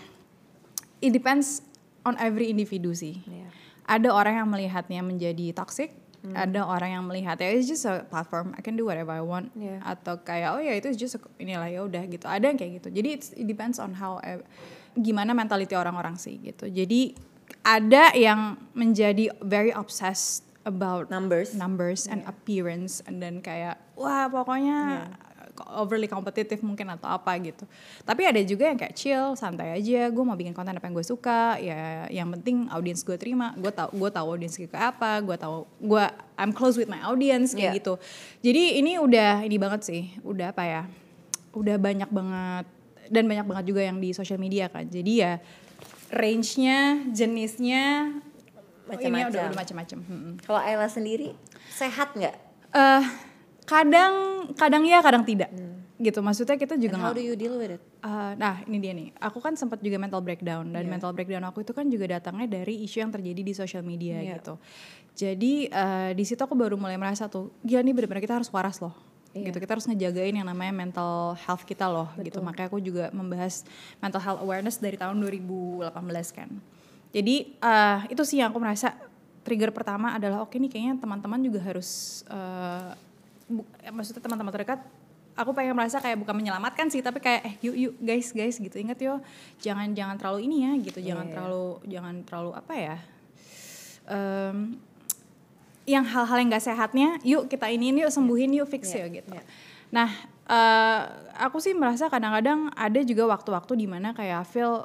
[0.99, 1.62] it depends
[2.03, 3.49] on every individu sih Iya.
[3.85, 5.92] Ada orang yang melihatnya menjadi toxic
[6.25, 6.33] Hmm.
[6.33, 9.53] ada orang yang melihat ya it's just a platform I can do whatever I want
[9.53, 9.85] Iya.
[9.85, 12.88] atau kayak oh ya itu just a- inilah ya udah gitu ada yang kayak gitu
[12.88, 14.40] jadi it's, it depends on how eh,
[14.97, 17.12] gimana mentality orang-orang sih gitu jadi
[17.61, 21.53] ada yang menjadi very obsessed about Numbers.
[21.53, 25.12] numbers and appearance and then kayak wah pokoknya
[25.71, 27.62] overly kompetitif mungkin atau apa gitu
[28.03, 31.07] tapi ada juga yang kayak chill santai aja gue mau bikin konten apa yang gue
[31.07, 35.37] suka ya yang penting audiens gue terima gue tau gue tahu audiens gue apa gue
[35.37, 37.79] tahu gue I'm close with my audience kayak Yeah.
[37.79, 37.95] gitu
[38.43, 40.83] jadi ini udah ini banget sih udah apa ya
[41.53, 42.67] udah banyak banget
[43.09, 45.33] dan banyak banget juga yang di social media kan jadi ya
[46.11, 46.79] range-nya
[47.11, 48.11] jenisnya
[48.87, 49.31] oh, ini Macam-macam.
[49.33, 49.99] udah udah macam-macam.
[50.40, 51.33] Kalau Ayla sendiri
[51.71, 52.37] sehat nggak?
[52.75, 53.05] eh
[53.64, 54.12] kadang
[54.55, 55.48] kadang ya kadang tidak
[55.94, 57.83] gitu maksudnya kita juga And how do you deal with it?
[58.03, 60.90] Eh, nah ini dia nih aku kan sempat juga mental breakdown dan Iya.
[60.90, 64.37] mental breakdown aku itu kan juga datangnya dari isu yang terjadi di social media Iya.
[64.37, 64.59] gitu
[65.14, 68.83] jadi eh, di situ aku baru mulai merasa tuh gila nih benar-benar kita harus waras
[68.83, 68.92] loh
[69.33, 69.48] Iya.
[69.48, 73.62] gitu kita harus ngejagain yang namanya mental health kita loh gitu makanya aku juga membahas
[73.98, 75.90] mental health awareness dari tahun 2018
[76.35, 76.50] kan
[77.14, 78.98] jadi eh, itu sih yang aku merasa
[79.46, 82.92] trigger pertama adalah oke nih kayaknya teman-teman juga harus eh,
[83.46, 84.80] bu- eh, maksudnya teman-teman terdekat
[85.35, 88.76] aku pengen merasa kayak bukan menyelamatkan sih tapi kayak eh yuk yuk guys guys gitu
[88.76, 89.18] ingat yo
[89.59, 91.33] jangan jangan terlalu ini ya gitu jangan Iya.
[91.33, 92.96] terlalu jangan terlalu apa ya
[94.04, 94.76] Em,
[95.85, 99.33] yang hal-hal yang gak sehatnya yuk kita iniin yuk sembuhin yuk fix Iya, yuk gitu
[99.33, 99.42] iya.
[99.88, 100.09] nah
[100.46, 101.00] eh,
[101.38, 104.85] aku sih merasa kadang-kadang ada juga waktu-waktu di mana kayak feel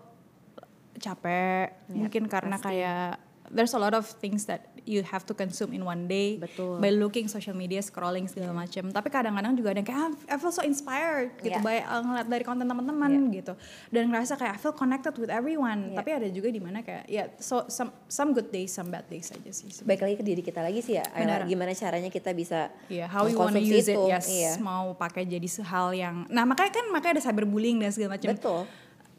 [0.95, 3.19] capek mungkin karena kayak
[3.49, 6.77] there's a lot of things that you have to consume in one day Betul.
[6.77, 10.37] by looking social media scrolling segala macam tapi kadang-kadang juga ada yang kayak ah, I
[10.37, 11.61] feel so inspired gitu Yeah.
[11.61, 13.53] by uh, ngeliat dari konten teman-teman gitu
[13.89, 15.97] dan ngerasa kayak I feel connected with everyone Yeah.
[16.01, 19.29] tapi ada juga di mana kayak ya so some some good days some bad days
[19.29, 19.87] aja sih sebenarnya.
[19.89, 21.05] baik lagi ke diri kita lagi sih ya.
[21.09, 21.45] Benar.
[21.45, 24.03] gimana caranya kita bisa Iya, how you wanna use it, itu.
[24.05, 24.25] yes.
[24.25, 24.51] Iya.
[24.59, 28.29] Mau pakai jadi hal yang, nah makanya kan makanya ada cyberbullying dan segala macam.
[28.33, 28.61] betul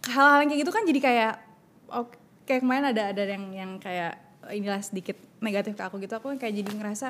[0.07, 1.33] Hal-hal yang kayak gitu kan jadi kayak,
[1.93, 2.07] oh,
[2.43, 4.17] kayak kemarin ada ada yang yang kayak
[4.51, 7.09] inilah sedikit negatif ke aku gitu, aku kayak jadi ngerasa,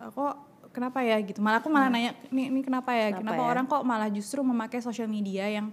[0.00, 0.34] "Oh, kok
[0.70, 1.38] kenapa ya gitu.
[1.38, 3.12] Malah aku malah nanya, ini ini kenapa ya?
[3.12, 3.48] Kenapa Kenapa, ya?
[3.50, 5.68] orang kok malah justru memakai sosial media yang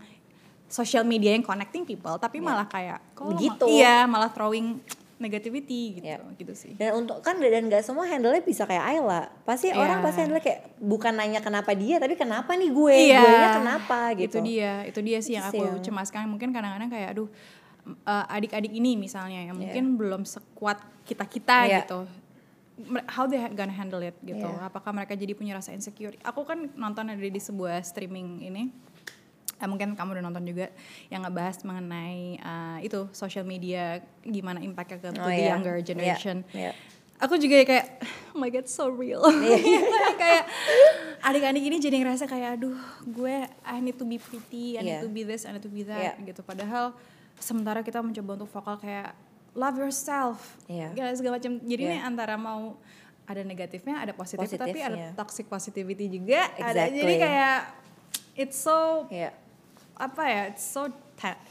[0.67, 3.65] social media yang connecting people, tapi malah kayak kok ma- Begitu.
[3.71, 4.77] iya malah throwing
[5.19, 6.23] negativity gitu, Iya.
[6.33, 6.71] gitu sih.
[6.73, 9.75] dan untuk kan dan nggak semua handle-nya bisa kayak Ayla pasti Iya.
[9.75, 13.19] orang pasti handle kayak bukan nanya kenapa dia tapi kenapa nih gue Iya.
[13.19, 16.23] gue nya kenapa gitu Itu dia, itu dia sih yang Itu sih aku yang- cemaskan.
[16.25, 17.27] Mungkin kadang-kadang kayak aduh
[17.95, 21.79] eh, adik-adik ini misalnya yang mungkin belum sekuat kita-kita Iya.
[21.81, 22.05] gitu.
[22.79, 24.39] Mer- How they gonna handle it gitu.
[24.41, 24.65] Iya.
[24.65, 26.15] Apakah mereka jadi punya rasa insecure?
[26.21, 28.71] Aku kan nonton ada di sebuah streaming ini.
[29.59, 30.71] Eh, mungkin kamu udah nonton juga
[31.07, 35.51] yang ngebahas mengenai eh, itu social media gimana impactnya ke Oh, the iya.
[35.51, 36.71] younger Iya, generation iya.
[37.19, 37.85] Aku juga kayak
[38.31, 39.19] oh my god so real
[40.21, 40.47] kayak
[41.19, 45.03] adik-adik ini jadi ngerasa kayak aduh gue I need to be pretty I need Iya.
[45.03, 46.31] to be this I need to be that Iya.
[46.31, 46.95] gitu padahal
[47.35, 49.11] sementara kita mencoba untuk vokal kayak
[49.51, 50.95] love yourself Iya.
[51.11, 51.91] segala macam jadi Iya.
[51.91, 52.79] ini antara mau
[53.27, 57.19] ada negatifnya ada positif tapi ada toxic positivity juga ada jadi Exactly.
[57.19, 57.59] kayak
[58.33, 59.35] it's so Iya.
[59.99, 60.87] apa ya it's so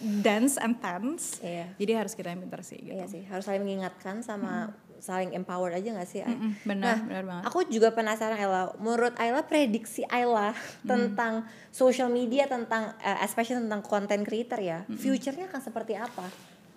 [0.00, 1.76] dense and tense Iya.
[1.76, 5.70] jadi harus kita yang pintar sih gitu Iya sih, harus saling mengingatkan sama saling empower
[5.70, 6.20] aja gak sih?
[6.20, 6.30] Ay?
[6.30, 10.86] Mm-mm, benar Nah, benar banget Aku juga penasaran Ayla, menurut Ayla prediksi Ayla Hmm.
[10.86, 11.32] tentang
[11.70, 14.94] social media, tentang eh, especially tentang content creator ya, Hmm.
[14.94, 16.26] future-nya akan seperti apa?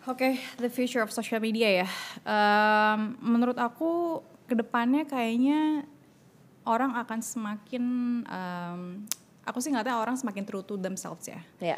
[0.04, 1.88] Oke, the future of social media ya.
[2.24, 5.86] Em, menurut aku ke depannya kayaknya
[6.64, 7.84] orang akan semakin,
[8.24, 8.82] em,
[9.42, 11.42] aku sih ngeliatnya orang semakin true to themselves ya.
[11.58, 11.78] Ya,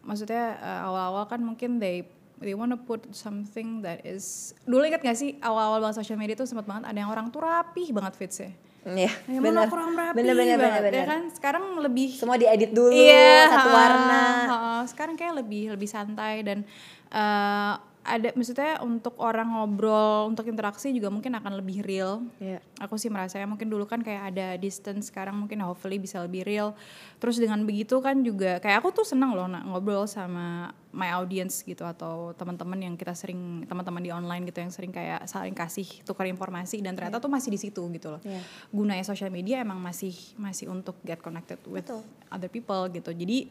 [0.00, 2.08] Maksudnya eh, awal-awal kan mungkin they
[2.40, 6.44] they wanna put something that is dulu ingat gak sih awal-awal banget social media tuh
[6.44, 8.52] sempat banget ada yang orang tuh rapih banget fitsnya.
[8.80, 9.60] Iya, Yang benar.
[9.60, 11.04] mana kurang rapi Bener, bener, banget, bener, ya bener.
[11.04, 11.22] kan?
[11.30, 14.22] Sekarang lebih Semua diedit dulu, Iya, satu ha, warna.
[14.48, 14.56] ha,
[14.88, 16.64] Sekarang kayak lebih lebih santai dan
[17.12, 17.72] eh,
[18.10, 22.26] ada maksudnya untuk orang ngobrol, untuk interaksi juga mungkin akan lebih real.
[22.42, 22.58] Iya.
[22.82, 26.42] Aku sih merasa ya mungkin dulu kan kayak ada distance, sekarang mungkin hopefully bisa lebih
[26.42, 26.74] real.
[27.22, 31.62] Terus dengan begitu kan juga kayak aku tuh senang loh nak ngobrol sama my audience
[31.62, 35.86] gitu atau teman-teman yang kita sering teman-teman di online gitu yang sering kayak saling kasih
[36.02, 38.20] tukar informasi dan ternyata tuh masih di situ gitu loh.
[38.26, 38.42] Iya.
[38.74, 42.02] Gunanya social media emang masih masih untuk get connected with Betul.
[42.28, 43.14] other people gitu.
[43.14, 43.50] Jadi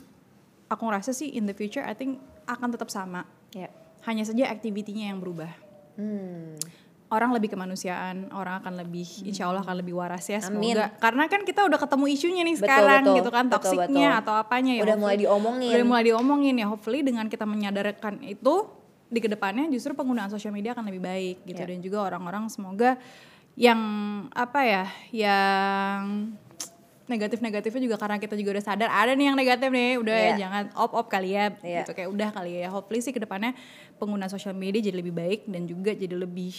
[0.69, 3.23] aku ngerasa sih in the future I think akan tetap sama.
[3.55, 3.71] Ya.
[4.09, 5.53] Hanya saja activity-nya yang berubah.
[5.93, 6.57] Hmm.
[7.09, 10.77] Orang lebih kemanusiaan, orang akan lebih insya Allah akan lebih waras ya Amin.
[10.77, 10.93] semoga.
[11.01, 13.17] Karena kan kita udah ketemu isunya nih Betul, sekarang betul.
[13.17, 14.21] gitu kan Betul, toksiknya betul.
[14.25, 14.83] atau apanya ya.
[14.85, 15.73] Udah mulai diomongin.
[15.73, 16.65] Udah mulai diomongin ya.
[16.69, 18.53] Hopefully dengan kita menyadarkan itu
[19.09, 21.69] di ke depannya justru penggunaan sosial media akan lebih baik gitu Ya.
[21.73, 22.93] dan juga orang-orang semoga
[23.57, 23.81] yang
[24.31, 26.29] apa ya yang
[27.09, 30.35] negatif-negatifnya juga karena kita juga udah sadar ada nih yang negatif nih udah ya Iya.
[30.39, 31.81] jangan op-op kali ya Iya.
[31.81, 33.57] gitu kayak udah kali ya hopefully sih ke depannya
[33.97, 36.53] pengguna sosial media jadi lebih baik dan juga jadi lebih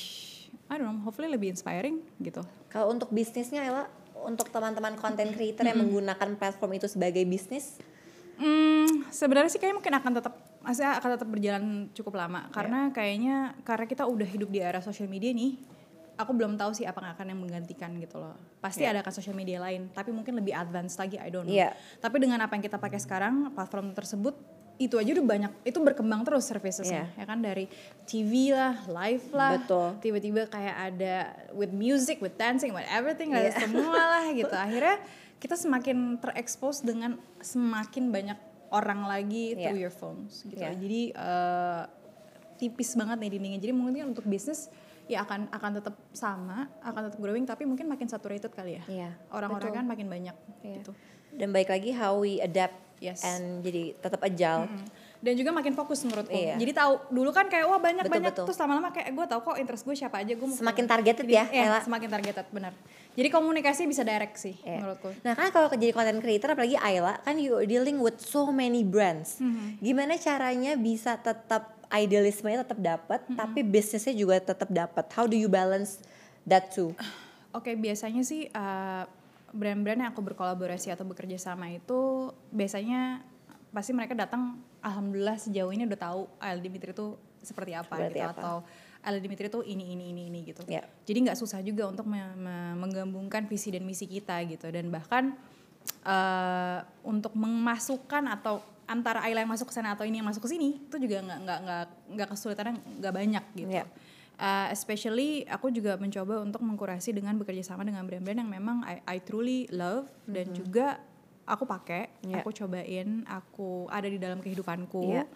[0.67, 3.87] I don't know hopefully lebih inspiring gitu Kalau untuk bisnisnya Ayla,
[4.21, 7.79] untuk teman-teman content creator yang menggunakan platform itu sebagai bisnis,
[8.37, 13.37] Hmm, sebenarnya sih kayaknya mungkin akan tetap maksudnya akan tetap berjalan cukup lama karena kayaknya
[13.63, 15.61] karena kita udah hidup di era sosial media nih.
[16.21, 18.37] Aku belum tahu sih apa akan yang menggantikan gitu loh.
[18.61, 21.57] Pasti ada kan sosial media lain, tapi mungkin lebih advance lagi, I don't know.
[21.57, 21.73] Iya.
[21.97, 24.37] Tapi dengan apa yang kita pakai sekarang, platform tersebut
[24.77, 27.69] itu aja udah banyak, itu berkembang terus servicesnya, ya kan dari
[28.09, 29.89] TV lah, live lah, Betul.
[30.01, 31.17] tiba-tiba kayak ada
[31.53, 33.61] with music, with dancing, with everything, ada Iya.
[33.61, 34.57] semua lah gitu.
[34.57, 34.97] Akhirnya
[35.37, 38.39] kita semakin terekspos dengan semakin banyak
[38.73, 39.69] orang lagi Iya.
[39.69, 40.57] through your phones gitu.
[40.57, 40.73] Iya.
[40.73, 41.83] Jadi eh,
[42.57, 43.61] tipis banget nih dindingnya.
[43.61, 44.73] Jadi mungkin untuk bisnis
[45.11, 48.83] ya akan akan tetap sama, akan tetap growing tapi mungkin makin saturated kali ya.
[48.87, 50.79] Iya, Orang-orang kan makin banyak Iya.
[50.79, 50.94] gitu.
[51.31, 53.25] dan baik lagi how we adapt Yes.
[53.25, 54.68] and jadi tetap agile.
[54.68, 54.85] Mm.
[55.20, 56.33] Dan juga makin fokus menurutku.
[56.33, 56.57] Iya.
[56.57, 58.44] Jadi tahu dulu kan kayak wah banyak Betul, banyak betul.
[58.44, 61.33] terus lama-lama kayak gue tahu kok interest gue siapa aja gue mau Semakin targeted Jadi,
[61.33, 61.81] ya, iya, Ella.
[61.81, 62.73] semakin targeted benar.
[63.14, 64.85] Jadi komunikasi bisa direct sih Iya.
[64.85, 65.16] menurutku.
[65.23, 69.40] Nah kan kalau jadi content creator apalagi Ayla kan you dealing with so many brands.
[69.40, 69.81] Mm-hmm.
[69.81, 73.37] Gimana caranya bisa tetap idealismenya tetap dapat Mm-hmm.
[73.37, 75.05] tapi bisnisnya juga tetap dapat.
[75.11, 75.98] How do you balance
[76.42, 76.94] that too?
[77.57, 79.03] Oke, biasanya sih uh,
[79.50, 83.26] brand-brand yang aku berkolaborasi atau bekerja sama itu biasanya
[83.70, 88.26] pasti mereka datang alhamdulillah sejauh ini udah tahu AL Dimitri itu seperti apa Seperti gitu
[88.26, 88.38] apa.
[88.38, 88.57] atau
[89.00, 90.61] Ayla Dimitri tuh ini ini ini ini gitu.
[90.68, 90.85] Ya.
[91.09, 95.33] Jadi nggak susah juga untuk me- me- menggabungkan visi dan misi kita gitu dan bahkan
[96.05, 100.50] eh, untuk memasukkan atau antara Ayla yang masuk ke sana atau ini yang masuk ke
[100.50, 101.85] sini itu juga nggak nggak nggak
[102.18, 103.70] nggak kesulitannya nggak banyak gitu.
[103.70, 103.87] Ya.
[104.40, 109.05] Uh, especially aku juga mencoba untuk mengkurasi dengan bekerja sama dengan brand-brand yang memang I,
[109.05, 110.96] I truly love dan juga
[111.44, 112.40] aku pakai, Ya.
[112.40, 115.12] aku cobain, aku ada di dalam kehidupanku.
[115.12, 115.29] Ya.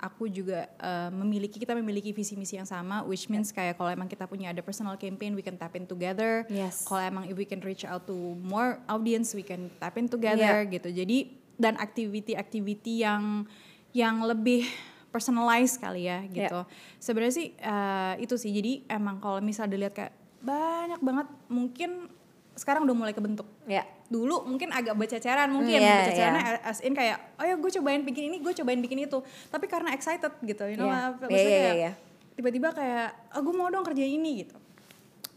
[0.00, 4.08] Aku juga uh, memiliki kita memiliki visi misi yang sama, which means kayak kalau emang
[4.08, 6.48] kita punya ada personal campaign, we can tap in together.
[6.48, 6.88] Yes.
[6.88, 10.64] Kalau emang if we can reach out to more audience, we can tap in together
[10.68, 10.88] gitu.
[10.88, 13.44] Jadi dan activity-activity yang
[13.92, 14.64] yang lebih
[15.12, 16.64] personalized kali ya gitu.
[16.96, 18.50] Sebenarnya sih eh, itu sih.
[18.54, 22.08] Jadi emang kalau misal dilihat kayak banyak banget mungkin
[22.56, 23.46] sekarang udah mulai kebentuk.
[23.68, 23.84] Ya.
[24.10, 28.32] Dulu mungkin agak berceceran mungkin Iya, bercecerannya as in kayak oh ya gue cobain bikin
[28.32, 29.18] ini, gue cobain bikin itu.
[29.52, 31.92] Tapi karena excited gitu, you know, maksudnya Iya, iya, kayak iya.
[32.34, 34.56] tiba-tiba kayak oh gue mau dong kerja ini gitu.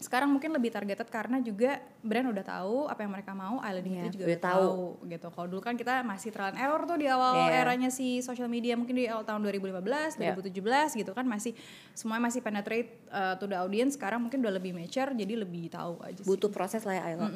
[0.04, 4.12] Sekarang mungkin lebih targeted karena juga brand udah tahu apa yang mereka mau, Dimitri Iya,
[4.12, 4.68] juga udah udah tahu
[5.08, 5.26] gitu.
[5.32, 7.64] Kalau dulu kan kita masih trial and error tuh di awal Iya.
[7.64, 10.36] eranya si social media mungkin di awal tahun 2015, Iya.
[10.36, 11.56] 2017 gitu kan masih
[11.96, 13.96] semuanya masih penetrate uh, to the audience.
[13.96, 16.28] Sekarang mungkin udah lebih mature jadi lebih tahu aja sih.
[16.28, 17.32] butuh proses lah ya Ayla.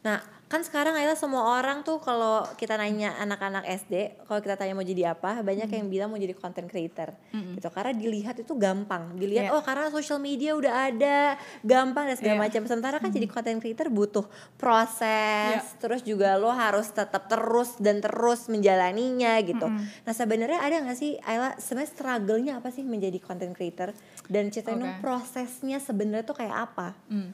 [0.00, 0.18] Nah
[0.50, 4.82] kan sekarang Ayla semua orang tuh kalau kita nanya anak-anak SD, kalau kita tanya mau
[4.82, 7.70] jadi apa, banyak yang bilang mau jadi content creator, gitu.
[7.70, 9.54] Karena dilihat itu gampang, dilihat Iya.
[9.54, 12.42] oh karena social media udah ada, gampang dan segala Iya.
[12.50, 12.62] macam.
[12.66, 14.26] Sementara kan jadi content creator butuh
[14.58, 15.78] proses, Iya.
[15.78, 19.70] terus juga lo harus tetap terus dan terus menjalaninya gitu.
[19.70, 23.94] Nah sebenarnya ada nggak sih Ayla sebenarnya struggle-nya apa sih menjadi content creator
[24.26, 24.98] dan ceritain Oke.
[24.98, 26.98] prosesnya sebenarnya tuh kayak apa?
[27.06, 27.30] Hmm.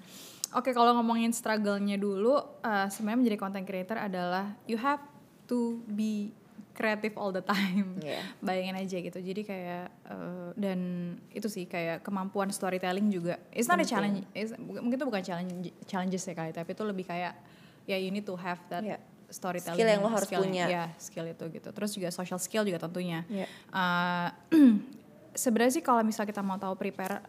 [0.57, 2.33] Oke, kalau ngomongin struggle-nya dulu,
[2.65, 5.05] uh, sebenarnya menjadi content creator adalah you have
[5.45, 6.33] to be
[6.73, 7.97] creative all the time.
[8.07, 8.25] Iya.
[8.41, 9.19] Bayangin aja gitu.
[9.21, 10.81] Jadi kayak uh, dan
[11.29, 13.37] itu sih kayak kemampuan storytelling juga.
[13.53, 14.25] It's not a challenge.
[14.33, 15.53] it's- mungkin itu bukan challenge
[15.85, 17.37] challenges ya kali, tapi itu lebih kayak
[17.85, 18.97] ya you need to have that Iya.
[19.29, 20.65] storytelling Skill yang lo harus skill- punya.
[20.73, 21.69] Ya, skill itu gitu.
[21.69, 23.29] Terus juga social skill juga tentunya.
[23.29, 23.45] Iya.
[23.69, 24.29] Uh,
[25.37, 27.21] sebenarnya sih kalau misal kita mau tahu prepare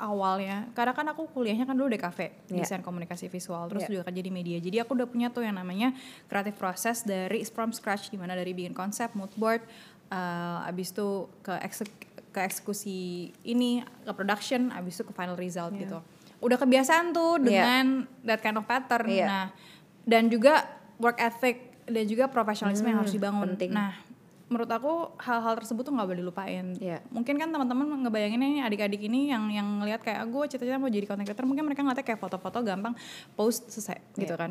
[0.00, 2.58] awalnya karena kan aku kuliahnya kan dulu DKV Iya.
[2.58, 3.90] desain komunikasi visual terus Iya.
[3.92, 5.92] juga kerja di media jadi aku udah punya tuh yang namanya
[6.26, 9.60] creative process dari from scratch di mana dari bikin konsep mood board
[10.08, 11.08] uh, abis itu
[11.40, 12.98] ke eksek- ke eksekusi
[13.42, 15.80] ini ke production abis itu ke final result Iya.
[15.84, 15.98] gitu
[16.40, 19.26] udah kebiasaan tuh dengan that kind of pattern Iya.
[19.26, 19.46] nah
[20.02, 20.64] dan juga
[20.96, 23.70] work ethic dan juga profesionalisme yang harus Hmm, dibangun penting.
[23.70, 23.92] nah
[24.50, 26.98] menurut aku hal-hal tersebut tuh nggak boleh dilupain Iya.
[27.08, 31.06] mungkin kan teman-teman ngebayangin ini adik-adik ini yang yang ngelihat kayak gue cita-cita mau jadi
[31.06, 32.98] content creator mungkin mereka ngeliatnya kayak foto-foto gampang
[33.32, 34.36] post selesai gitu Iya.
[34.36, 34.50] kan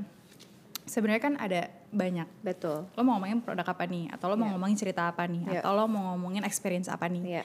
[0.88, 2.88] sebenarnya kan ada banyak Betul.
[2.90, 4.54] lo mau ngomongin produk apa nih atau lo mau Iya.
[4.56, 5.60] ngomongin cerita apa nih Iya.
[5.62, 7.44] atau lo mau ngomongin experience apa nih Iya.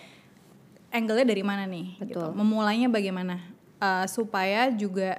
[0.91, 2.23] angle-nya dari mana nih gitu.
[2.23, 2.29] Betul.
[2.33, 3.37] memulainya bagaimana
[3.75, 5.19] Uh, supaya juga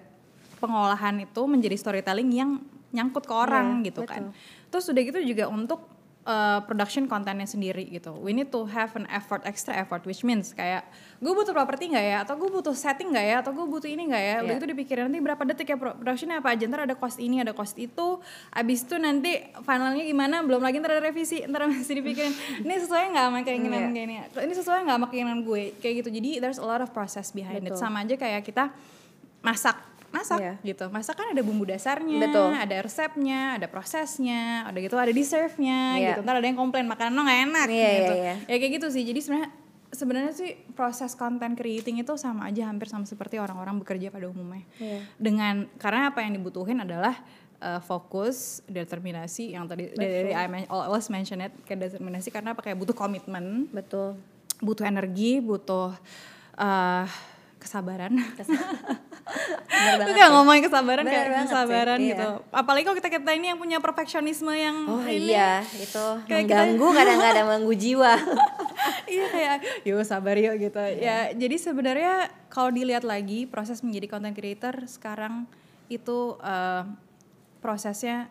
[0.58, 2.52] pengolahan itu menjadi storytelling yang
[2.90, 4.72] nyangkut ke orang Iya, gitu kan betul.
[4.72, 5.86] terus udah gitu juga untuk
[6.26, 8.12] uh, production kontennya sendiri gitu.
[8.18, 10.84] We need to have an effort extra effort which means kayak
[11.22, 12.18] gue butuh properti nggak ya?
[12.26, 13.36] Atau gue butuh setting nggak ya?
[13.46, 14.38] Atau gue butuh ini nggak ya?
[14.44, 14.54] Iya.
[14.58, 16.66] itu dipikirin nanti berapa detik ya pro- productionnya apa aja?
[16.68, 18.20] Ntar ada cost ini ada cost itu.
[18.52, 19.32] Abis itu nanti
[19.64, 20.42] finalnya gimana?
[20.44, 22.34] Belum lagi ntar ada revisi ntar masih dipikirin.
[22.66, 25.64] Ini sesuai nggak sama keinginan kayak ini ini sesuai nggak sama keinginan gue?
[25.80, 26.10] Kayak gitu.
[26.12, 27.72] Jadi there's a lot of process behind it.
[27.72, 27.80] Betul.
[27.80, 28.74] sama aja kayak kita
[29.46, 29.78] masak
[30.16, 30.54] masak Iya.
[30.64, 32.56] gitu masak kan ada bumbu dasarnya Betul.
[32.56, 36.08] ada resepnya ada prosesnya ada gitu ada deserve-nya Iya.
[36.16, 38.36] gitu ntar ada yang komplain makanan lo nggak enak Iya, gitu iya, iya.
[38.48, 39.50] ya kayak gitu sih jadi sebenarnya
[39.92, 44.64] sebenarnya sih proses content creating itu sama aja hampir sama seperti orang-orang bekerja pada umumnya
[44.80, 45.04] Iya.
[45.16, 47.16] dengan karena apa yang dibutuhin adalah
[47.60, 52.62] uh, fokus determinasi yang tadi dari I men- always mention it kayak determinasi karena apa
[52.62, 54.20] kayak butuh komitmen Betul.
[54.60, 55.96] butuh energi butuh
[56.56, 57.06] uh,
[57.66, 58.14] kesabaran
[58.46, 58.56] sih.
[60.32, 62.10] ngomongin kesabaran Bener kayak banget sih, kesabaran iya.
[62.14, 62.30] gitu.
[62.54, 65.34] Apalagi kalau kita kita ini yang punya perfeksionisme yang Oh ini.
[65.34, 68.14] iya, itu Kayak mengganggu kadang-kadang mengganggu jiwa.
[69.16, 70.78] iya kayak yuk sabar yuk gitu.
[70.80, 71.02] Iya.
[71.02, 72.14] Ya jadi sebenarnya
[72.54, 75.50] kalau dilihat lagi proses menjadi content creator sekarang
[75.90, 76.84] itu eh,
[77.60, 78.30] prosesnya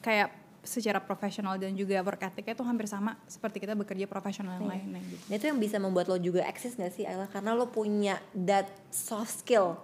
[0.00, 0.32] kayak
[0.66, 5.00] secara profesional dan juga work ethicnya itu hampir sama seperti kita bekerja profesional yang lainnya
[5.06, 5.22] gitu.
[5.30, 7.30] Nah, itu yang bisa membuat lo juga eksis gak sih Ayla?
[7.30, 9.78] Karena lo punya that soft skill.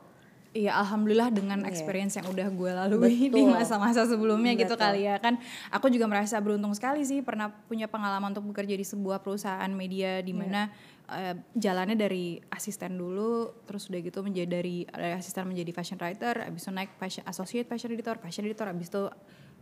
[0.53, 1.73] Iya, alhamdulillah dengan Iya.
[1.73, 3.57] experience yang udah gue lalui di Betul.
[3.57, 4.85] masa-masa sebelumnya gitu Betul.
[4.85, 5.41] kali ya kan.
[5.73, 10.21] Aku juga merasa beruntung sekali sih pernah punya pengalaman untuk bekerja di sebuah perusahaan media
[10.21, 10.69] di mana
[11.09, 16.45] eh, jalannya dari asisten dulu, terus udah gitu menjadi dari dari asisten menjadi fashion writer,
[16.45, 19.09] abis itu naik fashion, associate fashion editor, fashion editor, abis itu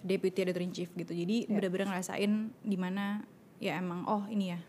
[0.01, 1.13] deputy editor in chief gitu.
[1.13, 3.25] Jadi bener-bener ngerasain di mana
[3.61, 4.61] ya emang oh ini ya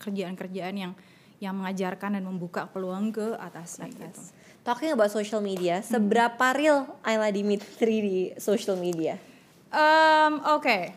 [0.00, 0.92] kerjaan-kerjaan yang
[1.36, 4.20] yang mengajarkan dan membuka peluang ke atasnya gitu.
[4.64, 9.20] Talking about social media, seberapa real Ayla Dimitri di social media?
[9.70, 10.90] Um, Oke,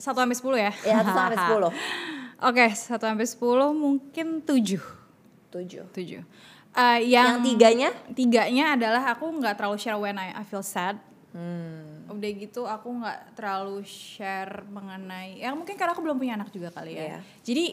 [0.00, 0.72] satu sampai sepuluh ya.
[0.82, 1.72] Ya, satu sampai sepuluh.
[2.48, 4.82] Oke, satu sampai sepuluh mungkin tujuh.
[5.54, 5.84] Tujuh.
[5.92, 6.22] Tujuh.
[6.76, 7.90] Uh, yang, Yang tiganya?
[8.12, 11.00] tiganya adalah aku nggak terlalu share when I, I feel sad.
[11.32, 11.95] Hmm.
[12.08, 16.70] Udah gitu aku nggak terlalu share mengenai ya mungkin karena aku belum punya anak juga
[16.70, 17.04] kali ya.
[17.16, 17.18] Iya.
[17.42, 17.64] Jadi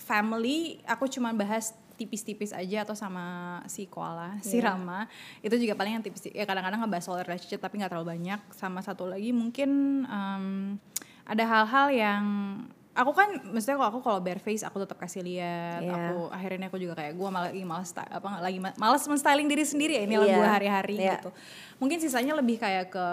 [0.00, 4.72] family aku cuman bahas tipis-tipis aja atau sama si koala, si Iya.
[4.72, 5.04] Rama.
[5.44, 8.40] Itu juga paling yang tipis ya kadang-kadang ngebahas soal relationship tapi nggak terlalu banyak.
[8.56, 10.44] Sama satu lagi mungkin em,
[11.28, 12.24] ada hal-hal yang
[13.00, 15.92] aku kan maksudnya kalau aku kalau bare face aku tetap kasih lihat Iya.
[16.12, 19.64] aku akhirnya aku juga kayak gue malah lagi malas apa lagi ma- malas menstyling diri
[19.64, 20.36] sendiri ya ini Iya.
[20.36, 21.12] gue hari-hari Iya.
[21.16, 21.30] gitu
[21.80, 23.06] mungkin sisanya lebih kayak ke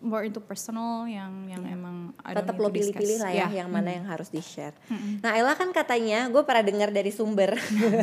[0.00, 3.60] more into personal yang yang emang I don't Tetap lo pilih-pilih lah ya, Iya.
[3.60, 4.72] yang mana yang harus di-share.
[5.20, 7.54] Nah, Ayla kan katanya, gue pernah dengar dari sumber.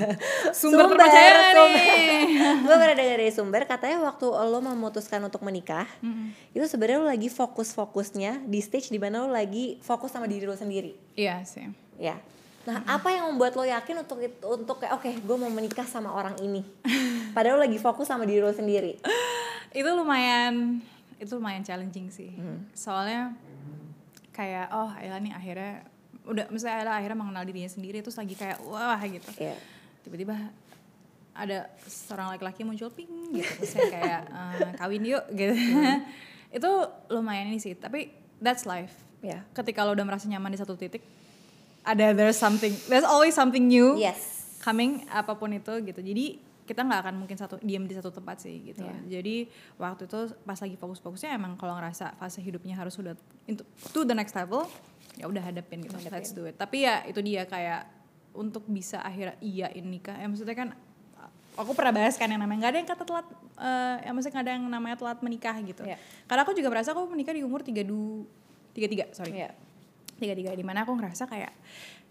[0.53, 1.33] Sumber sumber.
[1.73, 2.29] nih.
[2.67, 5.87] gue pernah dengar dari sumber, katanya waktu lo memutuskan untuk menikah,
[6.51, 10.53] itu sebenarnya lo lagi fokus-fokusnya di stage di mana lo lagi fokus sama diri lo
[10.53, 10.93] sendiri.
[11.13, 12.17] Iya sih Ya.
[12.63, 16.09] Nah, apa yang membuat lo yakin untuk itu, untuk kayak oke, gue mau menikah sama
[16.09, 16.63] orang ini.
[17.35, 18.97] Padahal lo lagi fokus sama diri lo sendiri.
[19.71, 20.79] itu lumayan
[21.15, 22.61] itu lumayan challenging sih Hmm.
[22.71, 23.33] soalnya
[24.31, 25.81] kayak oh Ayla nih akhirnya
[26.23, 29.57] udah misalnya Ayla akhirnya mengenal dirinya sendiri terus lagi kayak wah gitu Iya.
[30.01, 30.35] tiba-tiba
[31.33, 36.05] ada seorang laki-laki muncul ping gitu terus kayak "Eh, kawin yuk gitu Hmm.
[36.57, 36.69] itu
[37.09, 38.93] lumayan ini sih tapi that's life
[39.23, 39.39] Ya.
[39.55, 40.99] ketika lo udah merasa nyaman di satu titik
[41.81, 44.59] ada there's something there's always something new Yes.
[44.59, 48.39] coming apa pun itu gitu jadi kita nggak akan mungkin satu diam di satu tempat
[48.39, 49.19] sih gitu Iya.
[49.19, 54.03] jadi waktu itu pas lagi fokus-fokusnya emang kalau ngerasa fase hidupnya harus sudah into to
[54.03, 54.63] the next level
[55.15, 57.83] ya udah hadapin gitu let's do it tapi ya itu dia kayak
[58.33, 60.69] untuk bisa akhirnya iyain nikah ya maksudnya kan
[61.53, 64.45] aku pernah bahas kan yang namanya nggak ada yang kata telat eh ya maksudnya nggak
[64.47, 65.97] ada yang namanya telat menikah gitu Iya.
[66.25, 68.25] karena aku juga merasa aku menikah di umur tiga du
[68.73, 69.49] tiga tiga sorry Iya.
[70.17, 71.53] tiga tiga di mana aku ngerasa kayak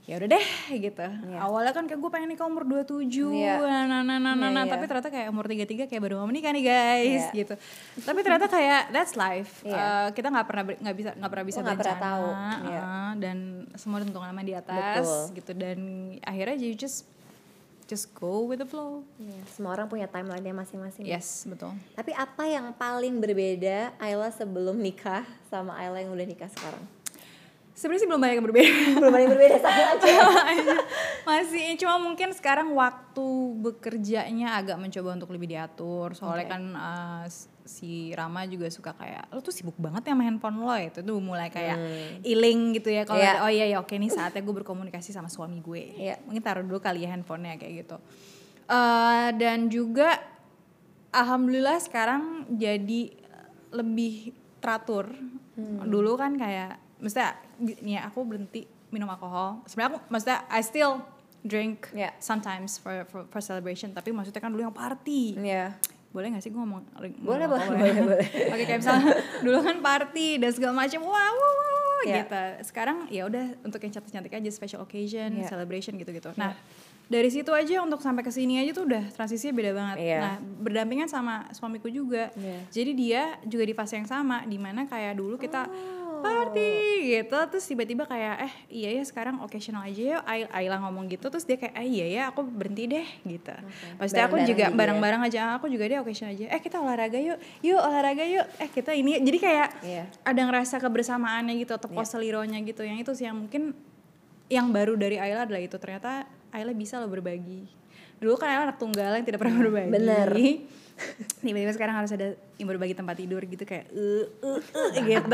[0.03, 0.47] ya udah deh
[0.83, 1.07] gitu
[1.39, 3.55] awalnya kan kayak gue pengen nikah umur 27 Iya.
[3.63, 4.65] nah nah nah nah, Iya, nah.
[4.67, 4.73] iya.
[4.75, 7.39] tapi ternyata kayak umur tiga tiga kayak baru mau menikah nih guys Iya.
[7.39, 7.55] gitu
[8.03, 9.79] tapi ternyata kayak that's life Iya.
[9.79, 12.27] Eh, kita nggak pernah nggak bisa nggak pernah bisa nggak pernah tahu,
[12.67, 12.83] iya.
[12.83, 13.37] eh, dan
[13.79, 15.35] semua ditentukan sama di atas Betul.
[15.39, 15.79] gitu dan
[16.27, 17.07] akhirnya you just
[17.93, 21.05] just go with the flow Iya, Semua orang punya timeline-nya masing-masing.
[21.05, 26.49] yes betul Tapi apa yang paling berbeda Ayla sebelum nikah sama Ayla yang udah nikah
[26.49, 26.81] sekarang?
[27.73, 29.83] sebenarnya sih belum banyak yang berbeda Belum yang berbeda sama
[30.47, 30.77] aja.
[31.29, 33.29] masih cuma mungkin sekarang waktu
[33.59, 36.53] bekerjanya agak mencoba untuk lebih diatur soalnya Oke.
[36.53, 37.25] kan uh,
[37.65, 41.19] si Rama juga suka kayak lo tuh sibuk banget ya sama handphone lo itu tuh
[41.19, 41.79] mulai kayak
[42.21, 45.59] iling gitu ya kalau ada, oh iya ya oke nih saatnya gue berkomunikasi sama suami
[45.59, 46.19] gue Iya.
[46.23, 47.97] mungkin taruh dulu kali ya handphonenya kayak gitu
[48.65, 50.17] Eh, dan juga
[51.11, 53.13] alhamdulillah sekarang jadi
[53.71, 55.11] lebih teratur
[55.53, 55.85] Hmm.
[55.85, 61.05] dulu kan kayak maksudnya nih ya, aku berhenti minum alkohol sebenarnya aku maksudnya I still
[61.43, 62.17] drink Iya.
[62.17, 65.77] sometimes for, for for celebration tapi maksudnya kan dulu yang party Iya.
[66.13, 67.49] Boleh gak sih gue ngomong Boleh, ngomong boleh, ya?
[67.49, 68.27] boleh, boleh.
[68.53, 69.13] oke kayak misalnya
[69.45, 71.71] dulu kan party dan segala macam wow wow wow
[72.03, 72.27] Iya.
[72.27, 75.47] gitu sekarang ya udah untuk yang cantik cantik aja special occasion Iya.
[75.49, 76.51] celebration gitu gitu nah
[77.07, 80.19] dari situ aja untuk sampai ke sini aja tuh udah transisinya beda banget Iya.
[80.19, 82.59] nah berdampingan sama suamiku juga Iya.
[82.69, 86.02] jadi dia juga di fase yang sama di mana kayak dulu kita Oh.
[86.23, 86.71] Party
[87.13, 87.37] gitu.
[87.51, 90.19] Terus tiba-tiba kayak eh iya ya sekarang occasional aja ya.
[90.23, 93.53] Ay- Ayla ngomong gitu terus dia kayak ah iya ya aku berhenti deh gitu.
[93.97, 94.71] Maksudnya aku Bareng-bareng juga ya.
[94.73, 96.45] bareng-bareng aja aku juga deh occasion aja.
[96.49, 98.47] Eh kita olahraga yuk yuk olahraga yuk.
[98.57, 100.05] Eh kita ini jadi kayak Iya.
[100.23, 102.81] ada ngerasa kebersamaannya gitu atau poselironya gitu.
[102.81, 103.75] Yang itu sih yang mungkin
[104.47, 105.77] yang baru dari Ayla adalah itu.
[105.77, 107.67] Ternyata Ayla bisa loh berbagi.
[108.17, 109.91] Dulu kan Ayla anak tunggal yang tidak pernah berbagi.
[109.91, 110.31] Bener.
[111.45, 115.27] tiba-tiba sekarang harus ada yang berbagi tempat tidur gitu kayak uh, uh, uh, gitu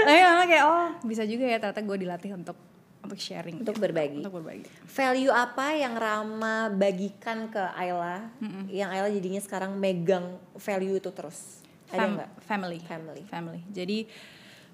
[0.00, 2.56] tapi mama kayak oh bisa juga ya ternyata gue dilatih untuk
[2.98, 3.82] untuk sharing Untuk gitu.
[3.82, 4.18] berbagi.
[4.18, 8.28] untuk berbagi Value apa yang Rama bagikan ke Ayla
[8.68, 11.62] yang Ayla jadinya sekarang megang value itu terus?
[11.88, 12.30] Ada Fam- nggak?
[12.42, 13.22] family Family.
[13.24, 14.04] family jadi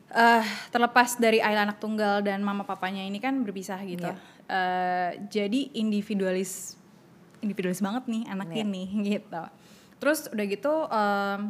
[0.07, 4.17] eh terlepas dari Ayla anak tunggal dan mama papanya ini kan berpisah gitu Iya.
[4.45, 6.77] Eh, jadi individualis
[7.41, 8.61] individualis banget nih anak Iya.
[8.63, 9.43] ini gitu
[10.05, 11.41] terus udah gitu em,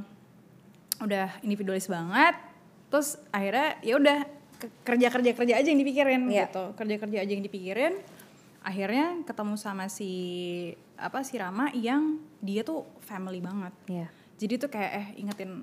[1.03, 2.39] udah individualis banget.
[2.87, 4.19] Terus akhirnya ya udah
[4.57, 6.47] ke- kerja kerja kerja aja yang dipikirin Iya.
[6.47, 6.65] gitu.
[6.73, 7.99] Kerja kerja aja yang dipikirin.
[8.63, 10.13] Akhirnya ketemu sama si
[10.95, 13.75] apa si Rama yang dia tuh family banget.
[13.91, 14.07] Iya.
[14.35, 15.63] jadi tuh kayak eh ingetin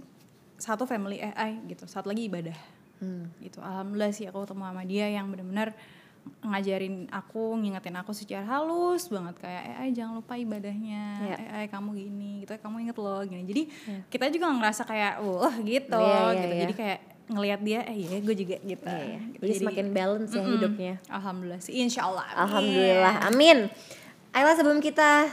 [0.55, 1.87] satu family eh ay gitu.
[1.87, 2.55] Satu lagi ibadah.
[2.99, 3.31] Hmm.
[3.39, 3.57] gitu.
[3.57, 5.73] Alhamdulillah sih aku ketemu sama dia yang benar-benar
[6.41, 11.35] ngajarin aku ngingetin aku secara halus banget kayak eh ay, jangan lupa ibadahnya Iya.
[11.35, 13.61] eh ay, kamu gini gitu kamu inget loh gini jadi
[14.07, 16.61] kita juga ngerasa kayak wah gitu Iya, iya, gitu iya.
[16.61, 19.19] jadi kayak ngelihat dia eh iya gue juga gitu, Iya, iya.
[19.31, 19.41] Gitu.
[19.41, 20.53] Jadi semakin balance ya Mm-mm.
[20.53, 20.93] hidupnya.
[21.07, 22.41] alhamdulillah sih insya Allah amin.
[22.43, 23.57] Alhamdulillah, amin.
[24.31, 25.31] Ayla sebelum kita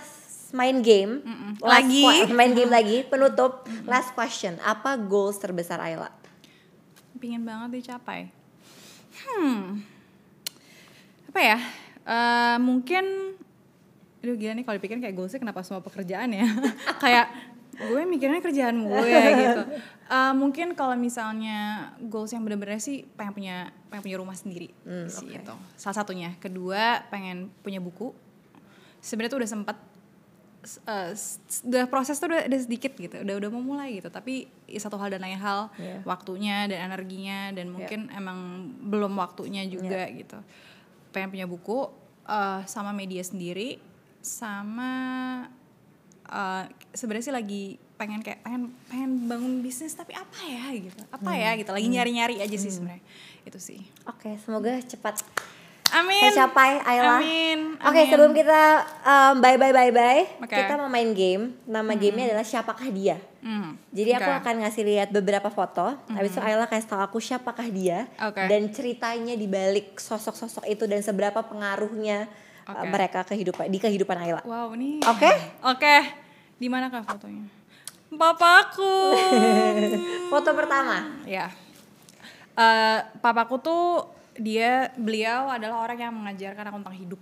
[0.50, 1.52] main game, Mm-mm.
[1.58, 2.04] last Lagi.
[2.38, 3.52] main game lagi, penutup,
[3.84, 6.08] last question, apa goals terbesar Ayla?
[7.14, 8.30] pingin banget dicapai
[9.18, 9.82] hmm
[11.38, 11.58] apa ya?
[12.02, 13.04] Eh, mungkin
[14.18, 16.42] Aduh gila nih kalau dipikir kayak goalsnya kenapa semua pekerjaan ya?
[16.98, 17.30] Kayak
[17.70, 18.98] gue mikirnya kerjaan gue
[19.38, 19.62] gitu.
[20.04, 21.58] Eh, mungkin kalau misalnya
[22.02, 25.38] goals yang bener-bener sih pengen punya pengen punya rumah sendiri Hmm, sih oke.
[25.38, 26.34] itu salah satunya.
[26.36, 28.10] Kedua pengen punya buku.
[28.98, 29.76] Sebenarnya tuh udah sempat
[30.60, 31.14] s- eh,
[31.62, 34.10] udah proses tuh udah, udah sedikit gitu udah udah mau mulai gitu.
[34.10, 36.02] Tapi satu hal dan lain hal Iya.
[36.02, 38.38] waktunya dan energinya dan mungkin emang
[38.82, 40.42] belum waktunya juga gitu
[41.18, 41.90] pengen punya buku
[42.30, 43.82] eh, sama media sendiri
[44.22, 44.92] sama
[46.30, 46.64] eh,
[46.94, 47.64] sebenarnya sih lagi
[47.98, 52.14] pengen kayak pengen pengen bangun bisnis tapi apa ya gitu apa ya gitu lagi nyari
[52.14, 53.02] nyari aja sih sebenarnya
[53.42, 53.80] itu sih.
[54.04, 55.24] Oke, semoga cepat
[55.90, 57.18] amin tercapai Ayla.
[57.20, 58.10] amin Oke, amin.
[58.10, 58.62] sebelum kita
[59.06, 60.50] um, bye bye bye bye, Oke.
[60.52, 61.54] kita mau main game.
[61.62, 63.16] Nama gamenya adalah siapakah dia.
[63.38, 64.38] Hmm, Jadi aku oke.
[64.42, 68.42] akan ngasih lihat beberapa foto, habis itu Ayla kasih tahu aku siapakah dia Oke.
[68.50, 72.26] dan ceritanya di balik sosok-sosok itu dan seberapa pengaruhnya
[72.66, 72.90] uh, Oke.
[72.90, 74.42] mereka kehidupan di kehidupan Ayla.
[74.42, 74.98] Wow nih.
[75.06, 75.30] Oke?
[75.62, 75.96] Oke.
[76.58, 77.46] Di mana kah fotonya?
[78.10, 79.14] Papaku.
[80.32, 81.22] Foto pertama.
[81.22, 81.46] ya.
[82.58, 84.02] Eh, papaku tuh
[84.38, 87.20] dia beliau adalah orang yang mengajarkan aku tentang hidup.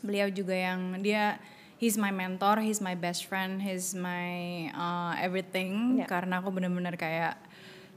[0.00, 1.36] Beliau juga yang dia
[1.76, 4.32] he's my mentor, he's my best friend, he's my
[4.72, 6.08] uh, everything Ya.
[6.08, 7.36] karena aku bener-bener kayak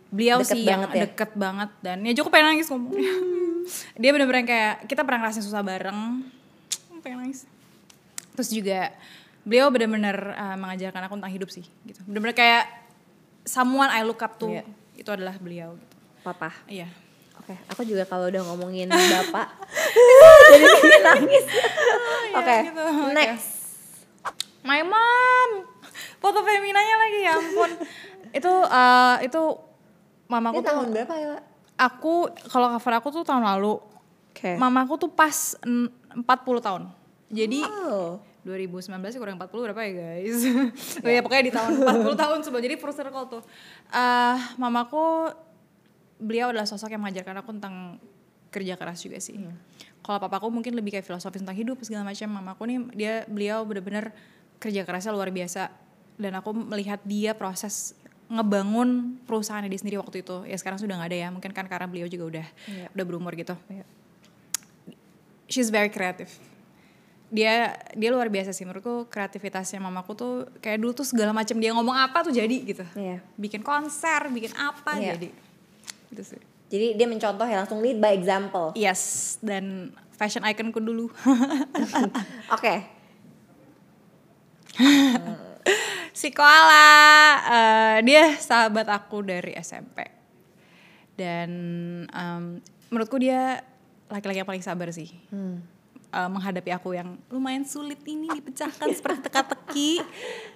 [0.08, 1.02] beliau Deket sih yang banget ya?
[1.08, 3.14] deket banget dan ya cukup pengen nangis ngomongnya.
[4.02, 6.00] dia bener-bener kayak kita pernah ngerasain susah bareng.
[7.04, 7.48] Pengen nangis
[8.34, 8.90] terus juga
[9.44, 12.64] beliau benar-benar uh, mengajarkan aku tentang hidup sih gitu benar-benar kayak
[13.44, 14.66] someone I look up to Iya.
[14.96, 16.50] itu adalah beliau gitu Papa.
[16.66, 16.90] iya
[17.44, 19.48] Oke, aku juga kalau udah ngomongin bapak
[20.52, 21.46] jadi pengen nangis.
[22.34, 22.84] Oke, gitu.
[23.04, 23.12] Oke.
[23.14, 23.50] next.
[24.64, 25.50] my mom
[26.18, 27.72] foto feminanya lagi ya ampun
[28.38, 29.42] itu uh, itu
[30.26, 31.36] mamaku Ini tahun tuh berapa ya,
[31.78, 32.14] aku
[32.48, 33.76] kalau cover aku tuh tahun lalu
[34.32, 34.56] Oke.
[34.56, 36.24] mamaku tuh pas en- 40
[36.60, 36.82] tahun
[37.28, 38.24] jadi Oh.
[38.44, 40.44] 2019 sih kurang 40 berapa ya guys?
[41.00, 43.44] oh ya pokoknya di tahun 40 tahun sebelum jadi full circle tuh.
[43.88, 45.32] Eh mamaku
[46.24, 47.76] beliau adalah sosok yang mengajarkan aku tentang
[48.50, 49.36] kerja keras juga sih.
[50.00, 52.28] Kalau papaku mungkin lebih kayak filosofis tentang hidup segala macam.
[52.32, 54.16] Mamaku nih dia beliau benar-benar
[54.58, 55.68] kerja kerasnya luar biasa
[56.16, 57.98] dan aku melihat dia proses
[58.30, 60.48] ngebangun perusahaan dia sendiri waktu itu.
[60.48, 61.30] Ya sekarang sudah nggak ada ya.
[61.30, 62.88] Mungkin kan karena beliau juga udah Iya.
[62.94, 63.84] udah berumur gitu Iya.
[65.46, 66.32] she's very creative
[67.34, 71.74] dia dia luar biasa sih menurutku kreativitasnya mamaku tuh kayak dulu tuh segala macam dia
[71.74, 73.26] ngomong apa tuh jadi gitu Iya.
[73.38, 75.18] bikin konser bikin apa Iya.
[75.18, 75.30] jadi
[76.14, 78.74] gitu sih Jadi dia mencontoh ya langsung lead by example.
[78.74, 79.02] yes
[79.40, 81.10] dan fashion iconku dulu
[82.56, 82.74] Oke.
[86.14, 86.90] si koala
[87.44, 90.06] eh, dia sahabat aku dari SMP
[91.14, 91.50] dan
[92.06, 92.44] em,
[92.90, 93.62] menurutku dia
[94.10, 95.62] laki-laki yang paling sabar sih Hmm.
[96.10, 99.92] uh, menghadapi aku yang lumayan sulit ini dipecahkan seperti teka-teki.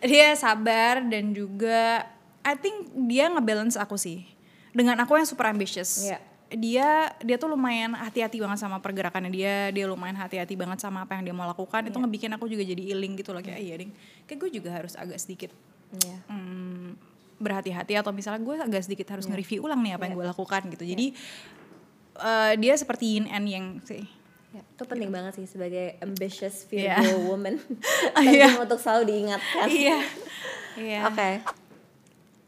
[0.01, 2.05] Dia sabar dan juga
[2.41, 4.29] I think dia ngebalance aku sih.
[4.77, 6.05] Dengan aku yang super ambitious.
[6.05, 6.21] Iya.
[6.47, 11.17] Dia dia tuh lumayan hati-hati banget sama pergerakannya dia, dia lumayan hati-hati banget sama apa
[11.17, 11.81] yang dia mau lakukan.
[11.89, 13.91] Itu ngebikin aku juga jadi iling gitu loh kayak iya ding.
[14.29, 15.49] Kayak gue juga harus agak sedikit
[15.87, 16.19] Iya.
[16.27, 16.99] hmm,
[17.39, 20.83] berhati-hati atau misalnya gue agak sedikit harus nge-review ulang nih apa yang gue lakukan gitu.
[20.83, 21.15] Jadi
[22.19, 24.03] uh, dia seperti yin and yang sih.
[24.51, 27.03] Ya, itu penting banget sih sebagai ambitious Iya.
[27.03, 27.55] Virgo woman.
[28.23, 28.55] Iya.
[28.55, 29.67] penting untuk selalu diingatkan.
[29.67, 29.97] Iya.
[30.77, 31.09] Iya.
[31.09, 31.29] Oke.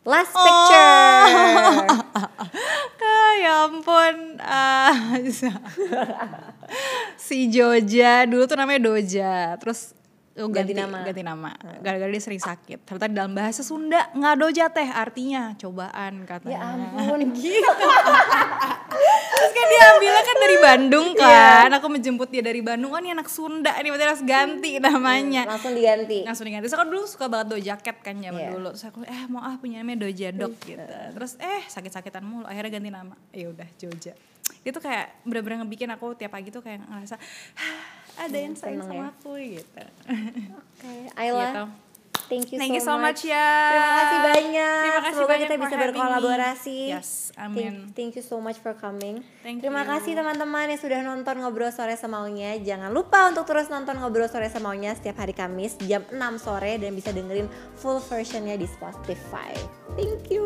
[0.06, 1.26] Last picture.
[1.90, 2.06] Kak,
[3.40, 4.40] ya ampun.
[4.44, 5.16] Ah,
[7.18, 9.96] si Joja dulu tuh namanya Doja, terus
[10.40, 10.98] oh, Ganti ganti, nama.
[11.04, 11.52] ganti nama.
[11.80, 12.84] Gara-gara dia sering sakit.
[12.84, 16.56] Ternyata di dalam bahasa Sunda nggak Doja teh artinya cobaan katanya.
[16.56, 17.20] ya ampun.
[17.32, 17.86] gitu.
[19.30, 21.70] Terus kan dia ambilnya kan dari Bandung kan.
[21.72, 22.90] Aku menjemput dia dari Bandung.
[22.90, 25.46] Oh ini anak Sunda nih berarti harus ganti namanya.
[25.48, 26.20] Langsung diganti.
[26.24, 26.66] langsung diganti.
[26.66, 28.50] Terus aku dulu suka banget do jaket kan zaman Iya.
[28.52, 28.70] dulu.
[28.72, 30.96] Terus aku eh mau ah punya namanya Doja Dok gitu.
[31.14, 32.46] Terus eh sakit-sakitan mulu.
[32.46, 33.16] Akhirnya ganti nama.
[33.32, 34.14] Ya udah Joja.
[34.60, 37.16] Itu kayak bener-bener ngebikin aku tiap pagi tuh kayak ngerasa
[37.56, 39.04] "Hah, ada yang sayang sama ya.
[39.10, 39.84] aku gitu.
[40.52, 40.92] Oke,
[41.22, 41.48] Ayla.
[41.48, 41.66] Gitu.
[42.30, 43.42] Thank you Thank you so so much ya.
[43.74, 44.82] Terima kasih banyak.
[44.86, 45.86] Terima kasih Semoga banyak kita bisa having me.
[45.90, 46.80] berkolaborasi.
[46.94, 47.74] Yes, Thank, amin.
[47.98, 49.26] thank you so much for coming.
[49.42, 49.90] Thank Terima you.
[49.90, 52.54] kasih teman-teman yang sudah nonton Ngobrol Sore Semaunya.
[52.62, 56.94] Jangan lupa untuk terus nonton Ngobrol Sore Semaunya setiap hari Kamis jam 6 sore dan
[56.94, 59.50] bisa dengerin full versionnya di Spotify.
[59.98, 60.46] Thank you.